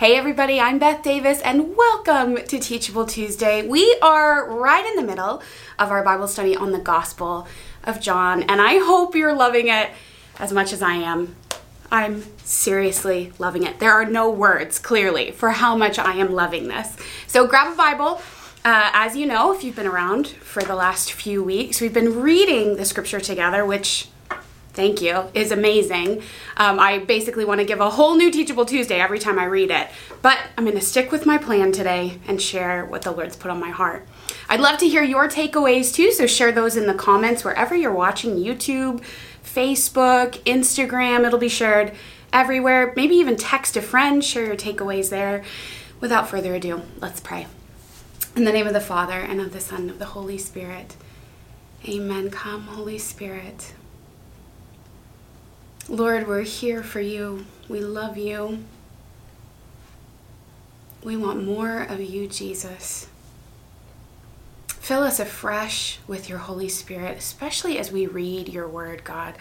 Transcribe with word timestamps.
Hey, 0.00 0.16
everybody, 0.16 0.58
I'm 0.58 0.78
Beth 0.78 1.02
Davis, 1.02 1.42
and 1.42 1.76
welcome 1.76 2.36
to 2.36 2.58
Teachable 2.58 3.04
Tuesday. 3.04 3.68
We 3.68 3.98
are 4.00 4.50
right 4.50 4.86
in 4.86 4.96
the 4.96 5.02
middle 5.02 5.42
of 5.78 5.90
our 5.90 6.02
Bible 6.02 6.26
study 6.26 6.56
on 6.56 6.72
the 6.72 6.78
Gospel 6.78 7.46
of 7.84 8.00
John, 8.00 8.42
and 8.44 8.62
I 8.62 8.78
hope 8.78 9.14
you're 9.14 9.34
loving 9.34 9.68
it 9.68 9.90
as 10.38 10.54
much 10.54 10.72
as 10.72 10.80
I 10.80 10.94
am. 10.94 11.36
I'm 11.92 12.24
seriously 12.38 13.34
loving 13.38 13.64
it. 13.64 13.78
There 13.78 13.92
are 13.92 14.06
no 14.06 14.30
words, 14.30 14.78
clearly, 14.78 15.32
for 15.32 15.50
how 15.50 15.76
much 15.76 15.98
I 15.98 16.14
am 16.14 16.32
loving 16.32 16.68
this. 16.68 16.96
So 17.26 17.46
grab 17.46 17.70
a 17.70 17.76
Bible. 17.76 18.22
Uh, 18.64 18.88
as 18.94 19.18
you 19.18 19.26
know, 19.26 19.52
if 19.52 19.62
you've 19.62 19.76
been 19.76 19.86
around 19.86 20.28
for 20.28 20.62
the 20.62 20.76
last 20.76 21.12
few 21.12 21.44
weeks, 21.44 21.78
we've 21.78 21.92
been 21.92 22.22
reading 22.22 22.76
the 22.76 22.86
scripture 22.86 23.20
together, 23.20 23.66
which 23.66 24.08
thank 24.72 25.00
you, 25.00 25.24
is 25.34 25.52
amazing. 25.52 26.22
Um, 26.56 26.78
I 26.78 26.98
basically 26.98 27.44
want 27.44 27.60
to 27.60 27.66
give 27.66 27.80
a 27.80 27.90
whole 27.90 28.16
new 28.16 28.30
Teachable 28.30 28.64
Tuesday 28.64 29.00
every 29.00 29.18
time 29.18 29.38
I 29.38 29.44
read 29.44 29.70
it. 29.70 29.88
But 30.22 30.38
I'm 30.56 30.64
going 30.64 30.78
to 30.78 30.84
stick 30.84 31.12
with 31.12 31.26
my 31.26 31.38
plan 31.38 31.72
today 31.72 32.18
and 32.26 32.40
share 32.40 32.84
what 32.84 33.02
the 33.02 33.10
Lord's 33.10 33.36
put 33.36 33.50
on 33.50 33.60
my 33.60 33.70
heart. 33.70 34.06
I'd 34.48 34.60
love 34.60 34.78
to 34.78 34.88
hear 34.88 35.02
your 35.02 35.28
takeaways 35.28 35.94
too, 35.94 36.12
so 36.12 36.26
share 36.26 36.52
those 36.52 36.76
in 36.76 36.86
the 36.86 36.94
comments 36.94 37.44
wherever 37.44 37.74
you're 37.74 37.92
watching 37.92 38.36
YouTube, 38.36 39.02
Facebook, 39.44 40.42
Instagram. 40.44 41.26
It'll 41.26 41.38
be 41.38 41.48
shared 41.48 41.92
everywhere. 42.32 42.92
Maybe 42.96 43.14
even 43.16 43.36
text 43.36 43.76
a 43.76 43.82
friend, 43.82 44.24
share 44.24 44.46
your 44.46 44.56
takeaways 44.56 45.10
there. 45.10 45.42
Without 46.00 46.28
further 46.28 46.54
ado, 46.54 46.82
let's 47.00 47.20
pray. 47.20 47.46
In 48.36 48.44
the 48.44 48.52
name 48.52 48.66
of 48.66 48.72
the 48.72 48.80
Father, 48.80 49.18
and 49.18 49.40
of 49.40 49.52
the 49.52 49.60
Son, 49.60 49.82
and 49.82 49.90
of 49.90 49.98
the 49.98 50.06
Holy 50.06 50.38
Spirit. 50.38 50.96
Amen. 51.88 52.30
Come, 52.30 52.62
Holy 52.62 52.98
Spirit. 52.98 53.72
Lord, 55.90 56.28
we're 56.28 56.42
here 56.42 56.84
for 56.84 57.00
you. 57.00 57.46
We 57.68 57.80
love 57.80 58.16
you. 58.16 58.62
We 61.02 61.16
want 61.16 61.44
more 61.44 61.82
of 61.82 62.00
you, 62.00 62.28
Jesus. 62.28 63.08
Fill 64.68 65.02
us 65.02 65.18
afresh 65.18 65.98
with 66.06 66.28
your 66.28 66.38
Holy 66.38 66.68
Spirit, 66.68 67.18
especially 67.18 67.76
as 67.76 67.90
we 67.90 68.06
read 68.06 68.48
your 68.48 68.68
word, 68.68 69.02
God. 69.02 69.34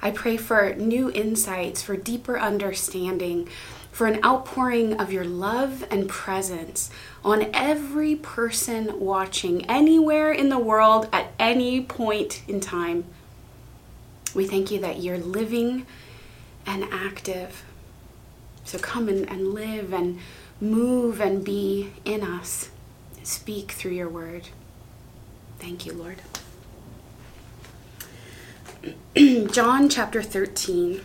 I 0.00 0.12
pray 0.12 0.36
for 0.36 0.76
new 0.76 1.10
insights, 1.10 1.82
for 1.82 1.96
deeper 1.96 2.38
understanding, 2.38 3.48
for 3.90 4.06
an 4.06 4.24
outpouring 4.24 5.00
of 5.00 5.12
your 5.12 5.24
love 5.24 5.84
and 5.90 6.08
presence 6.08 6.88
on 7.24 7.50
every 7.52 8.14
person 8.14 9.00
watching 9.00 9.66
anywhere 9.66 10.30
in 10.30 10.50
the 10.50 10.58
world 10.60 11.08
at 11.12 11.32
any 11.40 11.82
point 11.82 12.42
in 12.46 12.60
time. 12.60 13.06
We 14.36 14.46
thank 14.46 14.70
you 14.70 14.78
that 14.80 15.00
you're 15.00 15.16
living 15.16 15.86
and 16.66 16.84
active. 16.92 17.64
So 18.64 18.78
come 18.78 19.08
and, 19.08 19.26
and 19.30 19.54
live 19.54 19.94
and 19.94 20.18
move 20.60 21.22
and 21.22 21.42
be 21.42 21.94
in 22.04 22.22
us. 22.22 22.68
Speak 23.22 23.72
through 23.72 23.92
your 23.92 24.10
word. 24.10 24.50
Thank 25.58 25.86
you, 25.86 25.94
Lord. 25.94 26.20
John 29.52 29.88
chapter 29.88 30.22
13. 30.22 31.00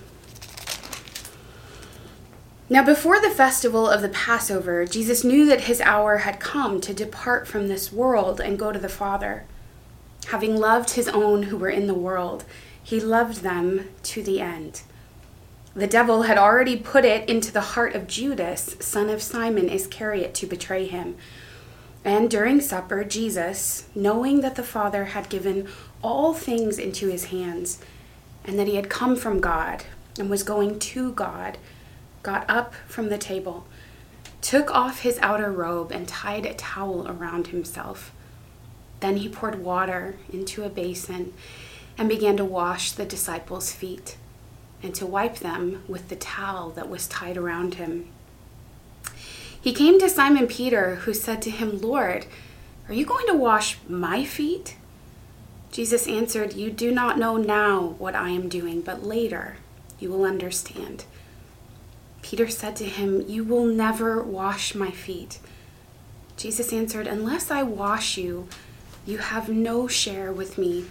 Now, 2.70 2.84
before 2.84 3.22
the 3.22 3.30
festival 3.30 3.88
of 3.88 4.02
the 4.02 4.10
Passover, 4.10 4.86
Jesus 4.86 5.24
knew 5.24 5.46
that 5.46 5.62
his 5.62 5.80
hour 5.80 6.18
had 6.18 6.42
come 6.42 6.82
to 6.82 6.94
depart 6.94 7.48
from 7.48 7.70
this 7.70 7.94
world 7.94 8.42
and 8.42 8.60
go 8.60 8.74
to 8.74 8.80
the 8.80 8.90
Father. 8.90 9.46
Having 10.28 10.58
loved 10.58 10.92
his 10.92 11.08
own 11.08 11.44
who 11.44 11.56
were 11.56 11.70
in 11.70 11.88
the 11.88 11.94
world, 11.94 12.44
he 12.84 13.00
loved 13.00 13.42
them 13.42 13.90
to 14.04 14.24
the 14.24 14.40
end. 14.42 14.82
The 15.74 15.88
devil 15.88 16.24
had 16.24 16.38
already 16.38 16.76
put 16.76 17.06
it 17.06 17.30
into 17.30 17.52
the 17.52 17.62
heart 17.62 17.96
of 17.96 18.08
Judas, 18.08 18.76
son 18.82 19.10
of 19.10 19.22
Simon 19.22 19.70
Iscariot, 19.70 20.34
to 20.36 20.46
betray 20.46 20.86
him. 20.86 21.16
And 22.04 22.30
during 22.30 22.60
supper, 22.60 23.04
Jesus, 23.04 23.88
knowing 23.96 24.42
that 24.42 24.56
the 24.56 24.64
Father 24.64 25.06
had 25.06 25.30
given 25.30 25.68
all 26.02 26.34
things 26.34 26.78
into 26.78 27.08
his 27.08 27.26
hands, 27.26 27.80
and 28.44 28.60
that 28.60 28.68
he 28.68 28.76
had 28.76 28.90
come 28.90 29.16
from 29.16 29.40
God 29.40 29.86
and 30.20 30.30
was 30.30 30.44
going 30.44 30.80
to 30.80 31.14
God, 31.14 31.58
got 32.24 32.44
up 32.50 32.74
from 32.88 33.10
the 33.10 33.18
table, 33.18 33.66
took 34.42 34.72
off 34.72 35.02
his 35.02 35.20
outer 35.22 35.52
robe, 35.52 35.92
and 35.92 36.08
tied 36.08 36.46
a 36.46 36.54
towel 36.56 37.08
around 37.08 37.48
himself. 37.48 38.12
Then 39.00 39.18
he 39.18 39.30
poured 39.30 39.64
water 39.64 40.18
into 40.34 40.64
a 40.64 40.70
basin 40.70 41.34
and 41.98 42.10
began 42.10 42.38
to 42.38 42.46
wash 42.46 42.92
the 42.92 43.06
disciples' 43.06 43.72
feet 43.72 44.18
and 44.84 44.96
to 44.96 45.06
wipe 45.06 45.38
them 45.38 45.84
with 45.88 46.10
the 46.10 46.16
towel 46.16 46.72
that 46.72 46.90
was 46.90 47.08
tied 47.08 47.38
around 47.38 47.76
him. 47.76 48.08
He 49.60 49.74
came 49.74 50.00
to 50.00 50.10
Simon 50.10 50.48
Peter, 50.48 50.96
who 50.96 51.14
said 51.14 51.42
to 51.44 51.52
him, 51.52 51.80
Lord, 51.80 52.26
are 52.88 52.94
you 52.94 53.06
going 53.06 53.28
to 53.28 53.36
wash 53.36 53.78
my 53.88 54.26
feet? 54.26 54.76
Jesus 55.72 56.08
answered, 56.08 56.54
You 56.54 56.72
do 56.72 56.92
not 56.92 57.20
know 57.20 57.38
now 57.38 57.96
what 58.00 58.16
I 58.16 58.30
am 58.30 58.50
doing, 58.50 58.82
but 58.82 59.04
later 59.04 59.58
you 60.00 60.10
will 60.10 60.26
understand. 60.26 61.06
Peter 62.22 62.50
said 62.50 62.76
to 62.78 62.86
him, 62.86 63.24
You 63.28 63.44
will 63.44 63.66
never 63.66 64.22
wash 64.22 64.76
my 64.76 64.92
feet. 64.92 65.40
Jesus 66.38 66.74
answered, 66.74 67.08
Unless 67.08 67.52
I 67.52 67.64
wash 67.64 68.18
you, 68.18 68.48
you 69.06 69.20
have 69.20 69.48
no 69.48 69.88
share 69.88 70.32
with 70.32 70.58
me. 70.58 70.86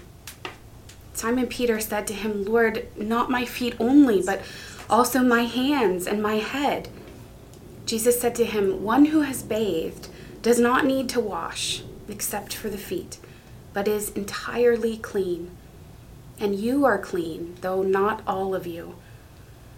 Simon 1.20 1.48
Peter 1.48 1.78
said 1.78 2.06
to 2.06 2.14
him, 2.14 2.47
Lord, 2.47 2.88
not 2.97 3.31
my 3.31 3.44
feet 3.44 3.75
only, 3.78 4.22
but 4.22 4.41
also 4.88 5.20
my 5.20 5.42
hands 5.42 6.06
and 6.06 6.22
my 6.22 6.36
head. 6.36 6.88
Jesus 7.84 8.19
said 8.19 8.34
to 8.36 8.47
him, 8.47 8.82
One 8.82 9.04
who 9.04 9.20
has 9.20 9.42
bathed 9.42 10.09
does 10.41 10.59
not 10.59 10.86
need 10.86 11.10
to 11.10 11.20
wash 11.20 11.82
except 12.09 12.54
for 12.54 12.70
the 12.70 12.78
feet, 12.78 13.19
but 13.75 13.86
is 13.86 14.09
entirely 14.12 14.97
clean. 14.97 15.50
And 16.38 16.54
you 16.54 16.86
are 16.86 16.98
clean, 16.98 17.54
though 17.60 17.82
not 17.82 18.22
all 18.26 18.54
of 18.54 18.66
you. 18.66 18.94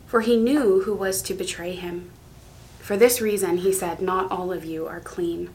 For 0.07 0.21
he 0.21 0.37
knew 0.37 0.83
who 0.83 0.95
was 0.95 1.23
to 1.23 1.35
betray 1.35 1.75
him. 1.75 2.11
For 2.79 2.97
this 2.97 3.21
reason, 3.21 3.57
he 3.57 3.73
said, 3.73 4.01
Not 4.01 4.31
all 4.31 4.53
of 4.53 4.65
you 4.65 4.87
are 4.87 5.01
clean. 5.01 5.51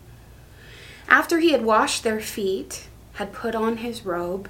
After 1.08 1.40
he 1.40 1.54
had 1.54 1.64
washed 1.64 2.04
their 2.04 2.20
feet, 2.20 2.90
had 3.14 3.32
put 3.32 3.56
on 3.56 3.78
his 3.78 4.06
robe, 4.06 4.50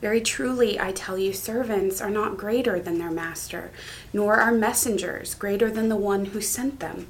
Very 0.00 0.20
truly, 0.20 0.78
I 0.78 0.92
tell 0.92 1.16
you, 1.16 1.32
servants 1.32 2.00
are 2.00 2.10
not 2.10 2.36
greater 2.36 2.78
than 2.78 2.98
their 2.98 3.10
master, 3.10 3.70
nor 4.12 4.36
are 4.36 4.52
messengers 4.52 5.34
greater 5.34 5.70
than 5.70 5.88
the 5.88 5.96
one 5.96 6.26
who 6.26 6.40
sent 6.40 6.80
them. 6.80 7.06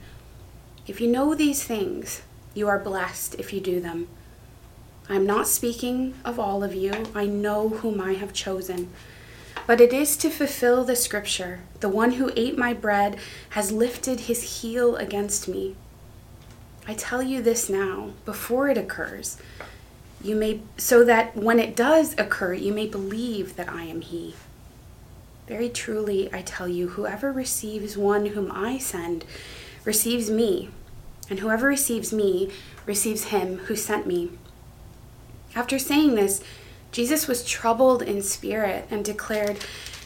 If 0.87 1.01
you 1.01 1.09
know 1.09 1.35
these 1.35 1.65
things, 1.65 2.23
you 2.55 2.69
are 2.69 2.79
blessed 2.79 3.35
if 3.37 3.53
you 3.53 3.61
do 3.61 3.81
them. 3.81 4.09
I 5.09 5.17
am 5.17 5.27
not 5.27 5.49
speaking 5.49 6.15
of 6.25 6.39
all 6.39 6.63
of 6.63 6.75
you, 6.75 6.93
I 7.15 7.27
know 7.27 7.69
whom 7.69 8.01
I 8.01 8.15
have 8.15 8.33
chosen. 8.33 8.91
But 9.67 9.81
it 9.81 9.93
is 9.93 10.17
to 10.19 10.31
fulfill 10.31 10.85
the 10.85 10.97
scripture 10.97 11.61
the 11.81 11.89
one 11.89 12.12
who 12.12 12.31
ate 12.37 12.56
my 12.56 12.73
bread 12.73 13.17
has 13.50 13.73
lifted 13.73 14.21
his 14.21 14.62
heel 14.62 14.94
against 14.97 15.49
me. 15.49 15.75
I 16.87 16.94
tell 16.94 17.23
you 17.23 17.43
this 17.43 17.69
now, 17.69 18.11
before 18.25 18.69
it 18.69 18.79
occurs 18.79 19.39
you 20.26 20.37
may 20.37 20.61
so 20.76 21.05
that 21.05 21.37
when 21.37 21.58
it 21.58 21.76
does 21.76 22.14
occur 22.19 22.52
you 22.52 22.73
may 22.73 22.87
believe 22.87 23.56
that 23.56 23.69
I 23.69 23.84
am 23.84 24.00
he. 24.00 24.34
Very 25.46 25.69
truly 25.69 26.32
I 26.32 26.43
tell 26.43 26.69
you 26.69 26.88
whoever 26.88 27.32
receives 27.32 27.96
one 27.96 28.26
whom 28.26 28.50
I 28.50 28.78
send 28.78 29.25
receives 29.84 30.28
me, 30.28 30.70
and 31.31 31.38
whoever 31.38 31.67
receives 31.69 32.12
me 32.12 32.50
receives 32.84 33.25
him 33.25 33.58
who 33.58 33.76
sent 33.76 34.06
me. 34.06 34.31
After 35.55 35.78
saying 35.78 36.14
this, 36.17 36.43
Jesus 36.93 37.29
was 37.29 37.44
troubled 37.44 38.02
in 38.02 38.22
spirit 38.22 38.87
and 38.90 39.05
declared, 39.05 39.58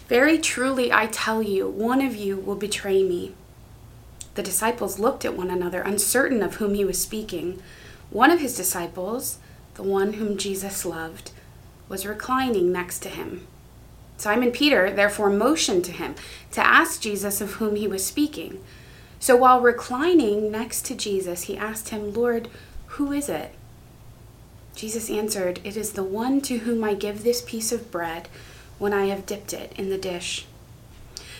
Very 0.09 0.39
truly 0.39 0.93
I 0.93 1.07
tell 1.07 1.43
you, 1.43 1.69
one 1.69 2.01
of 2.01 2.15
you 2.15 2.37
will 2.37 2.57
betray 2.57 3.03
me. 3.03 3.35
The 4.35 4.43
disciples 4.43 4.99
looked 4.99 5.25
at 5.25 5.37
one 5.37 5.51
another, 5.51 5.83
uncertain 5.83 6.43
of 6.43 6.57
whom 6.57 6.75
he 6.75 6.85
was 6.85 7.01
speaking. 7.01 7.63
One 8.11 8.31
of 8.31 8.41
his 8.41 8.57
disciples, 8.57 9.39
the 9.81 9.89
one 9.89 10.15
whom 10.15 10.37
Jesus 10.37 10.85
loved, 10.85 11.31
was 11.89 12.05
reclining 12.05 12.71
next 12.71 12.99
to 12.99 13.09
him. 13.09 13.47
Simon 14.19 14.51
Peter 14.51 14.91
therefore 14.91 15.31
motioned 15.31 15.87
to 15.87 15.93
him 15.93 16.15
to 16.51 16.67
ask 16.67 17.01
Jesus 17.01 17.41
of 17.41 17.53
whom 17.53 17.77
he 17.77 17.89
was 17.89 18.05
speaking. 18.05 18.63
So 19.21 19.37
while 19.37 19.63
reclining 19.63 20.51
next 20.51 20.85
to 20.85 20.95
Jesus, 20.95 21.45
he 21.45 21.57
asked 21.57 21.89
him, 21.89 22.13
Lord, 22.13 22.49
who 22.89 23.11
is 23.11 23.31
it? 23.31 23.55
Jesus 24.75 25.09
answered, 25.09 25.61
It 25.65 25.79
is 25.79 25.93
the 25.93 26.05
one 26.05 26.43
to 26.43 26.59
whom 26.59 26.85
I 26.85 26.93
give 26.93 27.23
this 27.23 27.41
piece 27.41 27.73
of 27.73 27.91
bread 27.91 28.29
when 28.79 28.93
I 28.93 29.07
have 29.07 29.25
dipped 29.25 29.55
it 29.55 29.73
in 29.79 29.89
the 29.89 29.97
dish. 29.97 30.45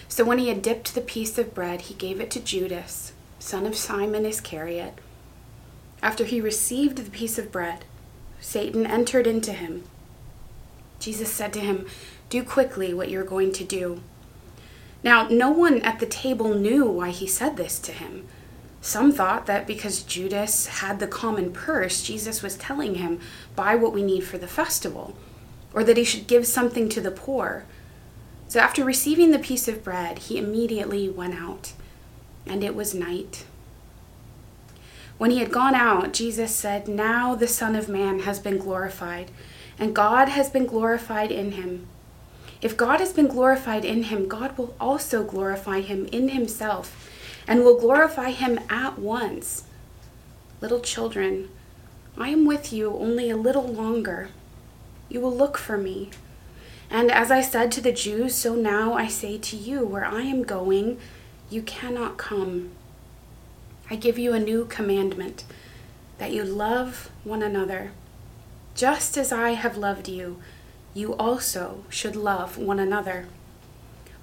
So 0.09 0.25
when 0.25 0.39
he 0.39 0.49
had 0.49 0.63
dipped 0.63 0.95
the 0.95 1.03
piece 1.03 1.37
of 1.37 1.55
bread, 1.55 1.83
he 1.83 1.95
gave 1.95 2.23
it 2.23 2.31
to 2.31 2.41
Judas, 2.41 3.13
son 3.39 3.67
of 3.67 3.77
Simon 3.77 4.25
Iscariot. 4.25 4.95
After 6.03 6.25
he 6.25 6.41
received 6.41 6.97
the 6.97 7.11
piece 7.11 7.39
of 7.39 7.53
bread, 7.53 7.85
Satan 8.41 8.87
entered 8.87 9.27
into 9.27 9.53
him. 9.53 9.85
Jesus 10.99 11.31
said 11.33 11.53
to 11.55 11.61
him, 11.61 11.87
Do 12.29 12.43
quickly 12.43 12.93
what 12.93 13.11
you're 13.11 13.25
going 13.25 13.53
to 13.53 13.65
do. 13.65 14.03
Now, 15.03 15.29
no 15.29 15.51
one 15.51 15.81
at 15.83 15.99
the 15.99 16.07
table 16.07 16.55
knew 16.55 16.85
why 16.85 17.11
he 17.11 17.27
said 17.27 17.57
this 17.57 17.79
to 17.81 17.93
him. 17.93 18.27
Some 18.83 19.13
thought 19.13 19.47
that 19.47 19.67
because 19.67 20.03
Judas 20.03 20.67
had 20.67 21.01
the 21.01 21.07
common 21.07 21.53
purse, 21.53 22.03
Jesus 22.03 22.43
was 22.43 22.57
telling 22.57 22.97
him, 22.97 23.21
Buy 23.55 23.75
what 23.75 23.93
we 23.93 24.03
need 24.03 24.25
for 24.25 24.39
the 24.39 24.47
festival, 24.47 25.17
or 25.73 25.85
that 25.85 25.97
he 25.97 26.05
should 26.05 26.27
give 26.27 26.47
something 26.47 26.89
to 26.91 27.01
the 27.01 27.11
poor. 27.11 27.65
So 28.49 28.59
after 28.59 28.85
receiving 28.85 29.31
the 29.31 29.39
piece 29.39 29.69
of 29.69 29.85
bread, 29.85 30.19
he 30.19 30.39
immediately 30.39 31.09
went 31.09 31.35
out, 31.35 31.73
and 32.47 32.65
it 32.65 32.75
was 32.75 32.95
night. 32.95 33.45
When 35.21 35.33
he 35.33 35.41
had 35.41 35.53
gone 35.53 35.75
out, 35.75 36.15
Jesus 36.15 36.51
said, 36.57 36.89
Now 36.89 37.35
the 37.35 37.47
Son 37.47 37.77
of 37.77 37.91
Man 37.91 38.21
has 38.21 38.39
been 38.39 38.57
glorified, 38.57 39.31
and 39.79 39.95
God 39.95 40.31
has 40.31 40.49
been 40.49 40.65
glorified 40.65 41.31
in 41.31 41.53
him. 41.53 41.87
If 42.63 42.75
God 42.75 43.01
has 43.01 43.13
been 43.13 43.27
glorified 43.27 43.85
in 43.85 44.05
him, 44.05 44.29
God 44.29 44.57
will 44.57 44.75
also 44.81 45.23
glorify 45.23 45.83
him 45.83 46.07
in 46.07 46.31
himself, 46.31 47.11
and 47.47 47.61
will 47.61 47.79
glorify 47.79 48.31
him 48.31 48.61
at 48.71 48.99
once. 48.99 49.65
Little 50.63 50.81
children, 50.81 51.51
I 52.17 52.31
am 52.31 52.47
with 52.47 52.73
you 52.73 52.91
only 52.95 53.29
a 53.29 53.37
little 53.37 53.69
longer. 53.69 54.31
You 55.11 55.21
will 55.21 55.37
look 55.37 55.59
for 55.59 55.77
me. 55.77 56.09
And 56.89 57.11
as 57.11 57.31
I 57.31 57.43
said 57.43 57.71
to 57.73 57.83
the 57.83 57.93
Jews, 57.93 58.35
so 58.35 58.55
now 58.55 58.95
I 58.95 59.07
say 59.07 59.37
to 59.37 59.57
you, 59.59 59.85
where 59.85 60.07
I 60.07 60.23
am 60.23 60.45
going, 60.45 60.99
you 61.51 61.61
cannot 61.61 62.17
come. 62.17 62.71
I 63.91 63.97
give 63.97 64.19
you 64.19 64.33
a 64.33 64.39
new 64.39 64.67
commandment 64.67 65.45
that 66.19 66.31
you 66.31 66.45
love 66.45 67.11
one 67.25 67.43
another. 67.43 67.91
Just 68.77 69.19
as 69.19 69.33
I 69.33 69.51
have 69.51 69.77
loved 69.77 70.09
you, 70.09 70.41
you 70.95 71.15
also 71.17 71.85
should 71.89 72.15
love 72.15 72.57
one 72.57 72.79
another. 72.79 73.27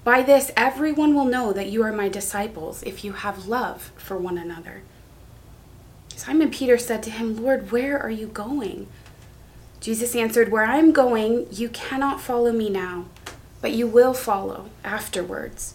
By 0.04 0.22
this, 0.22 0.50
everyone 0.56 1.14
will 1.14 1.26
know 1.26 1.52
that 1.52 1.68
you 1.68 1.82
are 1.82 1.92
my 1.92 2.08
disciples 2.08 2.82
if 2.84 3.04
you 3.04 3.12
have 3.12 3.46
love 3.46 3.92
for 3.96 4.16
one 4.16 4.38
another. 4.38 4.82
Simon 6.16 6.50
Peter 6.50 6.78
said 6.78 7.02
to 7.02 7.10
him, 7.10 7.36
Lord, 7.36 7.70
where 7.70 8.00
are 8.00 8.10
you 8.10 8.26
going? 8.26 8.86
Jesus 9.80 10.16
answered, 10.16 10.50
Where 10.50 10.64
I 10.64 10.78
am 10.78 10.92
going, 10.92 11.46
you 11.52 11.68
cannot 11.68 12.22
follow 12.22 12.52
me 12.52 12.70
now, 12.70 13.04
but 13.60 13.72
you 13.72 13.86
will 13.86 14.14
follow 14.14 14.70
afterwards. 14.82 15.74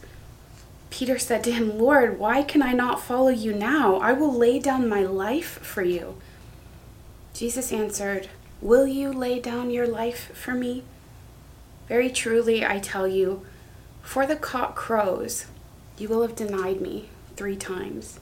Peter 0.93 1.17
said 1.17 1.43
to 1.43 1.51
him, 1.51 1.79
Lord, 1.79 2.19
why 2.19 2.43
can 2.43 2.61
I 2.61 2.71
not 2.71 3.01
follow 3.01 3.29
you 3.29 3.51
now? 3.51 3.95
I 3.95 4.13
will 4.13 4.31
lay 4.31 4.59
down 4.59 4.87
my 4.87 5.01
life 5.01 5.57
for 5.57 5.81
you. 5.81 6.17
Jesus 7.33 7.73
answered, 7.73 8.29
Will 8.61 8.85
you 8.85 9.11
lay 9.11 9.39
down 9.39 9.71
your 9.71 9.87
life 9.87 10.29
for 10.37 10.53
me? 10.53 10.83
Very 11.87 12.11
truly, 12.11 12.63
I 12.63 12.77
tell 12.77 13.07
you, 13.07 13.43
before 14.03 14.27
the 14.27 14.35
cock 14.35 14.75
crows, 14.75 15.47
you 15.97 16.07
will 16.09 16.21
have 16.21 16.35
denied 16.35 16.79
me 16.79 17.09
three 17.35 17.55
times. 17.55 18.19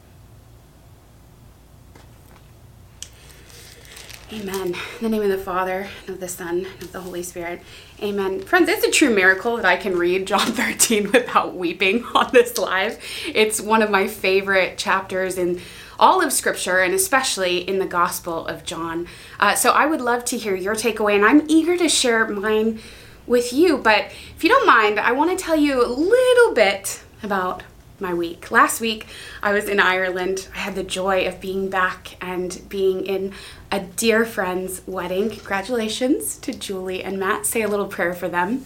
Amen. 4.34 4.68
In 4.68 4.76
the 5.02 5.10
name 5.10 5.24
of 5.24 5.30
the 5.30 5.38
Father, 5.38 5.90
and 6.08 6.16
of 6.16 6.22
the 6.22 6.28
Son, 6.30 6.66
and 6.66 6.84
of 6.84 6.94
the 6.94 7.02
Holy 7.02 7.22
Spirit. 7.22 7.62
Amen. 8.02 8.40
Friends, 8.40 8.70
it's 8.70 8.86
a 8.86 8.90
true 8.90 9.14
miracle 9.14 9.58
that 9.58 9.66
I 9.66 9.76
can 9.76 9.98
read 9.98 10.26
John 10.26 10.40
13 10.54 11.12
without 11.12 11.54
weeping 11.54 12.06
on 12.16 12.30
this 12.32 12.58
live. 12.58 12.98
It's 13.28 13.60
one 13.60 13.82
of 13.82 13.90
my 13.90 14.08
favorite 14.08 14.78
chapters 14.78 15.38
in 15.38 15.60
all 16.00 16.22
of 16.24 16.32
Scripture, 16.32 16.80
and 16.80 16.94
especially 16.94 17.58
in 17.58 17.80
the 17.80 17.86
Gospel 17.86 18.48
of 18.48 18.64
John. 18.64 19.06
Uh, 19.38 19.54
so 19.56 19.72
I 19.72 19.86
would 19.86 20.00
love 20.00 20.24
to 20.26 20.38
hear 20.38 20.56
your 20.56 20.76
takeaway, 20.76 21.16
and 21.16 21.26
I'm 21.26 21.44
eager 21.50 21.76
to 21.78 21.90
share 21.90 22.26
mine 22.26 22.80
with 23.28 23.52
you. 23.52 23.78
But 23.78 24.06
if 24.38 24.46
you 24.46 24.50
don't 24.50 24.66
mind, 24.66 24.98
I 24.98 25.12
want 25.12 25.38
to 25.38 25.44
tell 25.44 25.58
you 25.58 25.86
a 25.86 25.88
little 25.88 26.54
bit 26.54 27.04
about 27.22 27.64
my 28.02 28.14
week. 28.14 28.52
Last 28.52 28.82
week, 28.82 29.06
I 29.42 29.54
was 29.54 29.70
in 29.70 29.80
Ireland. 29.80 30.48
I 30.56 30.60
had 30.60 30.76
the 30.76 30.84
joy 30.84 31.28
of 31.28 31.40
being 31.40 31.70
back 31.70 32.18
and 32.20 32.62
being 32.68 33.06
in 33.06 33.34
a 33.72 33.80
dear 33.80 34.26
friend's 34.26 34.82
wedding. 34.86 35.30
Congratulations 35.30 36.38
to 36.40 36.54
Julie 36.54 37.04
and 37.04 37.18
Matt. 37.18 37.46
Say 37.46 37.62
a 37.62 37.68
little 37.68 37.88
prayer 37.88 38.14
for 38.14 38.28
them. 38.28 38.66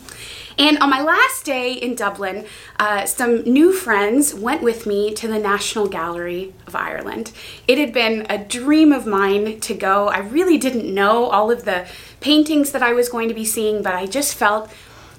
And 0.57 0.77
on 0.79 0.89
my 0.89 1.01
last 1.01 1.45
day 1.45 1.73
in 1.73 1.95
Dublin, 1.95 2.45
uh, 2.79 3.05
some 3.05 3.41
new 3.41 3.73
friends 3.73 4.33
went 4.33 4.63
with 4.63 4.87
me 4.87 5.13
to 5.13 5.27
the 5.27 5.37
National 5.37 5.87
Gallery 5.87 6.53
of 6.65 6.75
Ireland. 6.75 7.31
It 7.67 7.77
had 7.77 7.91
been 7.91 8.25
a 8.29 8.37
dream 8.37 8.93
of 8.93 9.05
mine 9.05 9.59
to 9.59 9.73
go. 9.73 10.07
I 10.07 10.19
really 10.19 10.57
didn't 10.57 10.91
know 10.91 11.25
all 11.25 11.51
of 11.51 11.65
the 11.65 11.85
paintings 12.21 12.71
that 12.71 12.81
I 12.81 12.93
was 12.93 13.09
going 13.09 13.27
to 13.27 13.35
be 13.35 13.45
seeing, 13.45 13.83
but 13.83 13.93
I 13.93 14.05
just 14.05 14.33
felt 14.35 14.71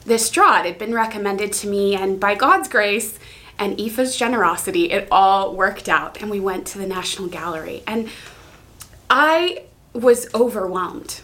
this 0.07 0.31
draw. 0.31 0.61
It 0.61 0.67
had 0.67 0.79
been 0.79 0.95
recommended 0.95 1.53
to 1.55 1.69
me, 1.69 1.95
and 1.95 2.19
by 2.19 2.35
God's 2.35 2.69
grace, 2.69 3.19
and 3.59 3.77
Aoife's 3.79 4.17
generosity, 4.17 4.91
it 4.91 5.09
all 5.11 5.55
worked 5.55 5.89
out, 5.89 6.21
and 6.21 6.31
we 6.31 6.41
went 6.41 6.67
to 6.69 6.79
the 6.79 6.87
National 6.87 7.29
Gallery. 7.29 7.83
And 7.87 8.09
I 9.09 9.65
was 9.93 10.33
overwhelmed. 10.35 11.21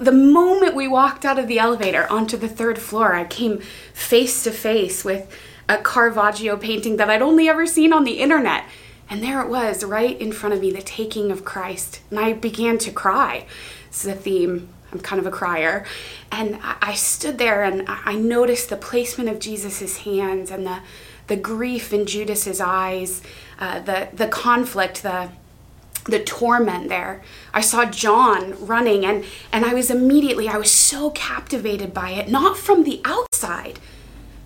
The 0.00 0.12
moment 0.12 0.74
we 0.74 0.88
walked 0.88 1.24
out 1.26 1.38
of 1.38 1.46
the 1.46 1.58
elevator 1.58 2.10
onto 2.10 2.38
the 2.38 2.48
third 2.48 2.78
floor, 2.78 3.14
I 3.14 3.24
came 3.24 3.58
face 3.92 4.42
to 4.44 4.50
face 4.50 5.04
with 5.04 5.30
a 5.68 5.76
Caravaggio 5.78 6.56
painting 6.56 6.96
that 6.96 7.10
I'd 7.10 7.20
only 7.20 7.48
ever 7.48 7.66
seen 7.66 7.92
on 7.92 8.04
the 8.04 8.20
internet. 8.20 8.64
And 9.10 9.22
there 9.22 9.42
it 9.42 9.48
was, 9.48 9.84
right 9.84 10.18
in 10.18 10.32
front 10.32 10.54
of 10.54 10.62
me, 10.62 10.70
the 10.70 10.80
taking 10.80 11.30
of 11.30 11.44
Christ. 11.44 12.00
And 12.10 12.18
I 12.18 12.32
began 12.32 12.78
to 12.78 12.90
cry. 12.90 13.46
It's 13.88 14.06
a 14.06 14.14
theme. 14.14 14.68
I'm 14.90 15.00
kind 15.00 15.20
of 15.20 15.26
a 15.26 15.30
crier. 15.30 15.84
And 16.32 16.58
I 16.62 16.94
stood 16.94 17.36
there 17.36 17.62
and 17.62 17.84
I 17.86 18.14
noticed 18.14 18.70
the 18.70 18.76
placement 18.76 19.28
of 19.28 19.40
Jesus' 19.40 19.98
hands 19.98 20.50
and 20.50 20.66
the 20.66 20.78
the 21.26 21.36
grief 21.36 21.92
in 21.92 22.06
Judas's 22.06 22.60
eyes, 22.60 23.22
uh, 23.58 23.80
the 23.80 24.08
the 24.12 24.28
conflict, 24.28 25.02
the 25.02 25.30
the 26.04 26.22
torment 26.22 26.88
there. 26.88 27.22
I 27.52 27.60
saw 27.60 27.84
John 27.86 28.54
running 28.64 29.04
and 29.06 29.24
and 29.52 29.64
I 29.64 29.74
was 29.74 29.90
immediately 29.90 30.48
I 30.48 30.58
was 30.58 30.70
so 30.70 31.10
captivated 31.10 31.94
by 31.94 32.10
it, 32.10 32.28
not 32.28 32.56
from 32.56 32.84
the 32.84 33.00
outside, 33.04 33.80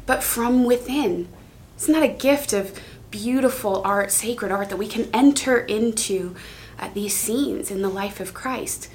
but 0.06 0.22
from 0.22 0.64
within. 0.64 1.28
Isn't 1.76 1.94
that 1.94 2.02
a 2.02 2.08
gift 2.08 2.52
of 2.52 2.78
beautiful 3.10 3.82
art, 3.84 4.12
sacred 4.12 4.52
art 4.52 4.68
that 4.68 4.76
we 4.76 4.88
can 4.88 5.08
enter 5.12 5.58
into 5.58 6.34
uh, 6.78 6.90
these 6.92 7.16
scenes 7.16 7.70
in 7.70 7.82
the 7.82 7.88
life 7.88 8.20
of 8.20 8.34
Christ? 8.34 8.88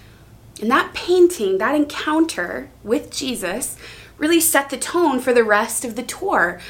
And 0.61 0.69
that 0.69 0.93
painting, 0.93 1.57
that 1.57 1.75
encounter 1.75 2.69
with 2.83 3.11
Jesus 3.11 3.75
really 4.17 4.39
set 4.39 4.69
the 4.69 4.77
tone 4.77 5.19
for 5.19 5.33
the 5.33 5.43
rest 5.43 5.83
of 5.83 5.95
the 5.95 6.03
tour 6.03 6.61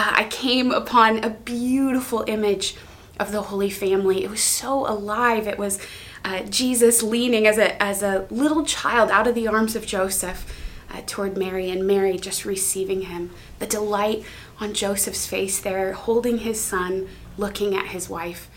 uh, 0.00 0.12
I 0.16 0.24
came 0.24 0.70
upon 0.70 1.22
a 1.22 1.28
beautiful 1.28 2.24
image 2.26 2.74
of 3.18 3.32
the 3.32 3.42
Holy 3.42 3.68
Family. 3.68 4.24
It 4.24 4.30
was 4.30 4.42
so 4.42 4.86
alive. 4.86 5.46
It 5.46 5.58
was 5.58 5.78
uh, 6.24 6.40
Jesus 6.44 7.02
leaning 7.02 7.46
as 7.46 7.58
a, 7.58 7.80
as 7.82 8.02
a 8.02 8.26
little 8.30 8.64
child 8.64 9.10
out 9.10 9.26
of 9.26 9.34
the 9.34 9.46
arms 9.46 9.76
of 9.76 9.84
Joseph 9.84 10.46
uh, 10.90 11.02
toward 11.06 11.36
Mary, 11.36 11.68
and 11.68 11.86
Mary 11.86 12.16
just 12.16 12.46
receiving 12.46 13.02
him. 13.02 13.30
The 13.58 13.66
delight 13.66 14.24
on 14.58 14.72
Joseph's 14.72 15.26
face 15.26 15.60
there, 15.60 15.92
holding 15.92 16.38
his 16.38 16.58
son, 16.58 17.06
looking 17.36 17.76
at 17.76 17.88
his 17.88 18.08
wife. 18.08 18.48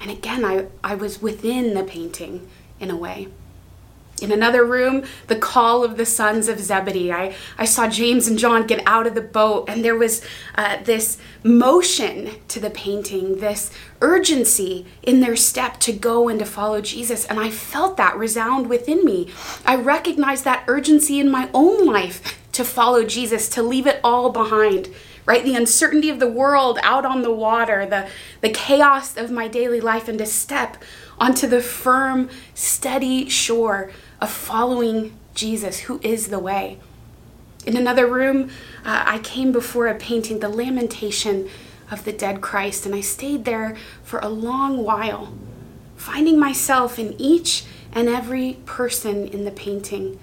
And 0.00 0.10
again, 0.10 0.44
I, 0.44 0.66
I 0.82 0.96
was 0.96 1.22
within 1.22 1.74
the 1.74 1.84
painting 1.84 2.48
in 2.80 2.90
a 2.90 2.96
way. 2.96 3.28
In 4.22 4.32
another 4.32 4.64
room, 4.64 5.04
the 5.28 5.36
call 5.36 5.82
of 5.82 5.96
the 5.96 6.06
sons 6.06 6.48
of 6.48 6.58
Zebedee. 6.58 7.12
I, 7.12 7.34
I 7.58 7.64
saw 7.64 7.88
James 7.88 8.28
and 8.28 8.38
John 8.38 8.66
get 8.66 8.82
out 8.86 9.06
of 9.06 9.14
the 9.14 9.20
boat, 9.20 9.68
and 9.68 9.84
there 9.84 9.96
was 9.96 10.22
uh, 10.54 10.82
this 10.82 11.18
motion 11.42 12.30
to 12.48 12.60
the 12.60 12.70
painting, 12.70 13.38
this 13.38 13.70
urgency 14.00 14.86
in 15.02 15.20
their 15.20 15.36
step 15.36 15.78
to 15.80 15.92
go 15.92 16.28
and 16.28 16.38
to 16.38 16.46
follow 16.46 16.80
Jesus. 16.80 17.24
And 17.26 17.38
I 17.38 17.50
felt 17.50 17.96
that 17.96 18.16
resound 18.16 18.68
within 18.68 19.04
me. 19.04 19.30
I 19.64 19.76
recognized 19.76 20.44
that 20.44 20.64
urgency 20.68 21.18
in 21.18 21.30
my 21.30 21.48
own 21.54 21.86
life 21.86 22.38
to 22.52 22.64
follow 22.64 23.04
Jesus, 23.04 23.48
to 23.50 23.62
leave 23.62 23.86
it 23.86 24.00
all 24.02 24.30
behind 24.30 24.88
right 25.26 25.44
the 25.44 25.54
uncertainty 25.54 26.10
of 26.10 26.18
the 26.18 26.26
world 26.26 26.78
out 26.82 27.04
on 27.04 27.22
the 27.22 27.32
water 27.32 27.86
the 27.86 28.08
the 28.40 28.50
chaos 28.50 29.16
of 29.16 29.30
my 29.30 29.46
daily 29.46 29.80
life 29.80 30.08
and 30.08 30.18
to 30.18 30.26
step 30.26 30.76
onto 31.18 31.46
the 31.46 31.60
firm 31.60 32.28
steady 32.54 33.28
shore 33.28 33.90
of 34.20 34.30
following 34.30 35.16
Jesus, 35.34 35.80
who 35.80 36.00
is 36.02 36.28
the 36.28 36.38
way. 36.38 36.78
In 37.66 37.76
another 37.76 38.06
room, 38.06 38.50
uh, 38.84 39.04
I 39.06 39.18
came 39.18 39.52
before 39.52 39.86
a 39.86 39.94
painting, 39.94 40.40
The 40.40 40.48
Lamentation 40.48 41.48
of 41.90 42.04
the 42.04 42.12
Dead 42.12 42.40
Christ, 42.40 42.86
and 42.86 42.94
I 42.94 43.00
stayed 43.00 43.44
there 43.44 43.76
for 44.02 44.18
a 44.20 44.28
long 44.28 44.84
while, 44.84 45.34
finding 45.96 46.38
myself 46.38 46.98
in 46.98 47.14
each 47.20 47.64
and 47.92 48.08
every 48.08 48.54
person 48.64 49.26
in 49.26 49.44
the 49.44 49.50
painting. 49.50 50.18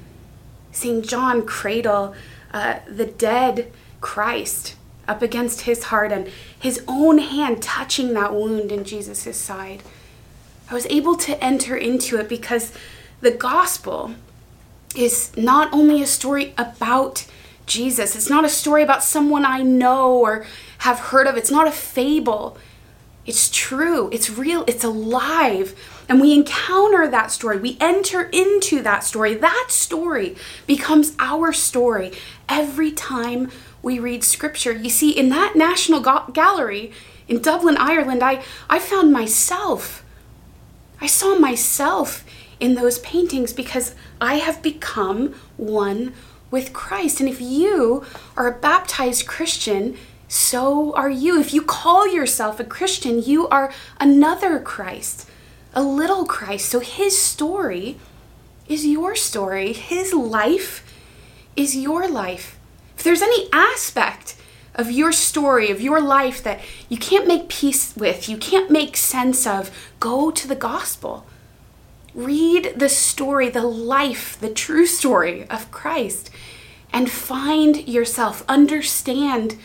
Seeing 0.71 1.01
John 1.01 1.45
cradle 1.45 2.15
uh, 2.53 2.79
the 2.87 3.05
dead 3.05 3.71
Christ 4.01 4.75
up 5.07 5.21
against 5.21 5.61
his 5.61 5.85
heart 5.85 6.11
and 6.11 6.29
his 6.59 6.83
own 6.87 7.17
hand 7.19 7.61
touching 7.61 8.13
that 8.13 8.33
wound 8.33 8.71
in 8.71 8.83
Jesus' 8.83 9.37
side. 9.37 9.83
I 10.69 10.73
was 10.73 10.85
able 10.87 11.15
to 11.17 11.41
enter 11.43 11.77
into 11.77 12.19
it 12.19 12.27
because 12.27 12.73
the 13.21 13.31
gospel 13.31 14.13
is 14.95 15.35
not 15.35 15.71
only 15.73 16.01
a 16.01 16.07
story 16.07 16.53
about 16.57 17.25
Jesus, 17.65 18.15
it's 18.15 18.29
not 18.29 18.45
a 18.45 18.49
story 18.49 18.83
about 18.83 19.03
someone 19.03 19.45
I 19.45 19.61
know 19.61 20.17
or 20.17 20.45
have 20.79 20.99
heard 20.99 21.27
of, 21.27 21.35
it's 21.35 21.51
not 21.51 21.67
a 21.67 21.71
fable. 21.71 22.57
It's 23.25 23.49
true, 23.49 24.09
it's 24.13 24.29
real, 24.29 24.63
it's 24.67 24.85
alive. 24.85 25.77
And 26.07 26.21
we 26.21 26.33
encounter 26.33 27.07
that 27.09 27.29
story, 27.29 27.57
we 27.57 27.77
enter 27.81 28.23
into 28.23 28.81
that 28.83 29.03
story. 29.03 29.33
That 29.33 29.67
story 29.67 30.37
becomes 30.65 31.13
our 31.19 31.51
story 31.51 32.13
every 32.47 32.91
time 32.91 33.51
we 33.81 33.99
read 33.99 34.23
scripture. 34.23 34.71
You 34.71 34.89
see, 34.89 35.11
in 35.11 35.27
that 35.29 35.57
National 35.57 35.99
Gallery 36.31 36.93
in 37.27 37.41
Dublin, 37.41 37.75
Ireland, 37.77 38.23
I, 38.23 38.41
I 38.69 38.79
found 38.79 39.11
myself. 39.11 40.05
I 41.01 41.07
saw 41.07 41.37
myself 41.37 42.23
in 42.59 42.75
those 42.75 42.99
paintings 42.99 43.53
because 43.53 43.95
I 44.19 44.35
have 44.35 44.61
become 44.61 45.33
one 45.57 46.13
with 46.49 46.73
Christ. 46.73 47.19
And 47.19 47.29
if 47.29 47.41
you 47.41 48.05
are 48.35 48.47
a 48.47 48.59
baptized 48.59 49.27
Christian, 49.27 49.97
so 50.27 50.93
are 50.95 51.09
you. 51.09 51.39
If 51.39 51.53
you 51.53 51.61
call 51.61 52.07
yourself 52.07 52.59
a 52.59 52.63
Christian, 52.63 53.21
you 53.21 53.47
are 53.47 53.71
another 53.99 54.59
Christ, 54.59 55.29
a 55.73 55.81
little 55.81 56.25
Christ. 56.25 56.69
So 56.69 56.79
his 56.79 57.19
story 57.21 57.97
is 58.67 58.85
your 58.85 59.15
story, 59.15 59.73
his 59.73 60.13
life 60.13 60.83
is 61.55 61.75
your 61.75 62.09
life. 62.09 62.57
If 62.97 63.03
there's 63.03 63.21
any 63.21 63.47
aspect 63.53 64.35
of 64.75 64.91
your 64.91 65.11
story, 65.11 65.71
of 65.71 65.81
your 65.81 66.01
life 66.01 66.43
that 66.43 66.59
you 66.89 66.97
can't 66.97 67.27
make 67.27 67.49
peace 67.49 67.95
with, 67.95 68.29
you 68.29 68.37
can't 68.37 68.69
make 68.69 68.97
sense 68.97 69.47
of, 69.47 69.71
go 69.99 70.29
to 70.31 70.47
the 70.47 70.55
gospel. 70.55 71.25
Read 72.17 72.73
the 72.75 72.89
story, 72.89 73.47
the 73.47 73.61
life, 73.61 74.39
the 74.39 74.49
true 74.49 74.87
story 74.87 75.47
of 75.49 75.69
Christ, 75.69 76.31
and 76.91 77.11
find 77.11 77.87
yourself. 77.87 78.43
Understand 78.49 79.55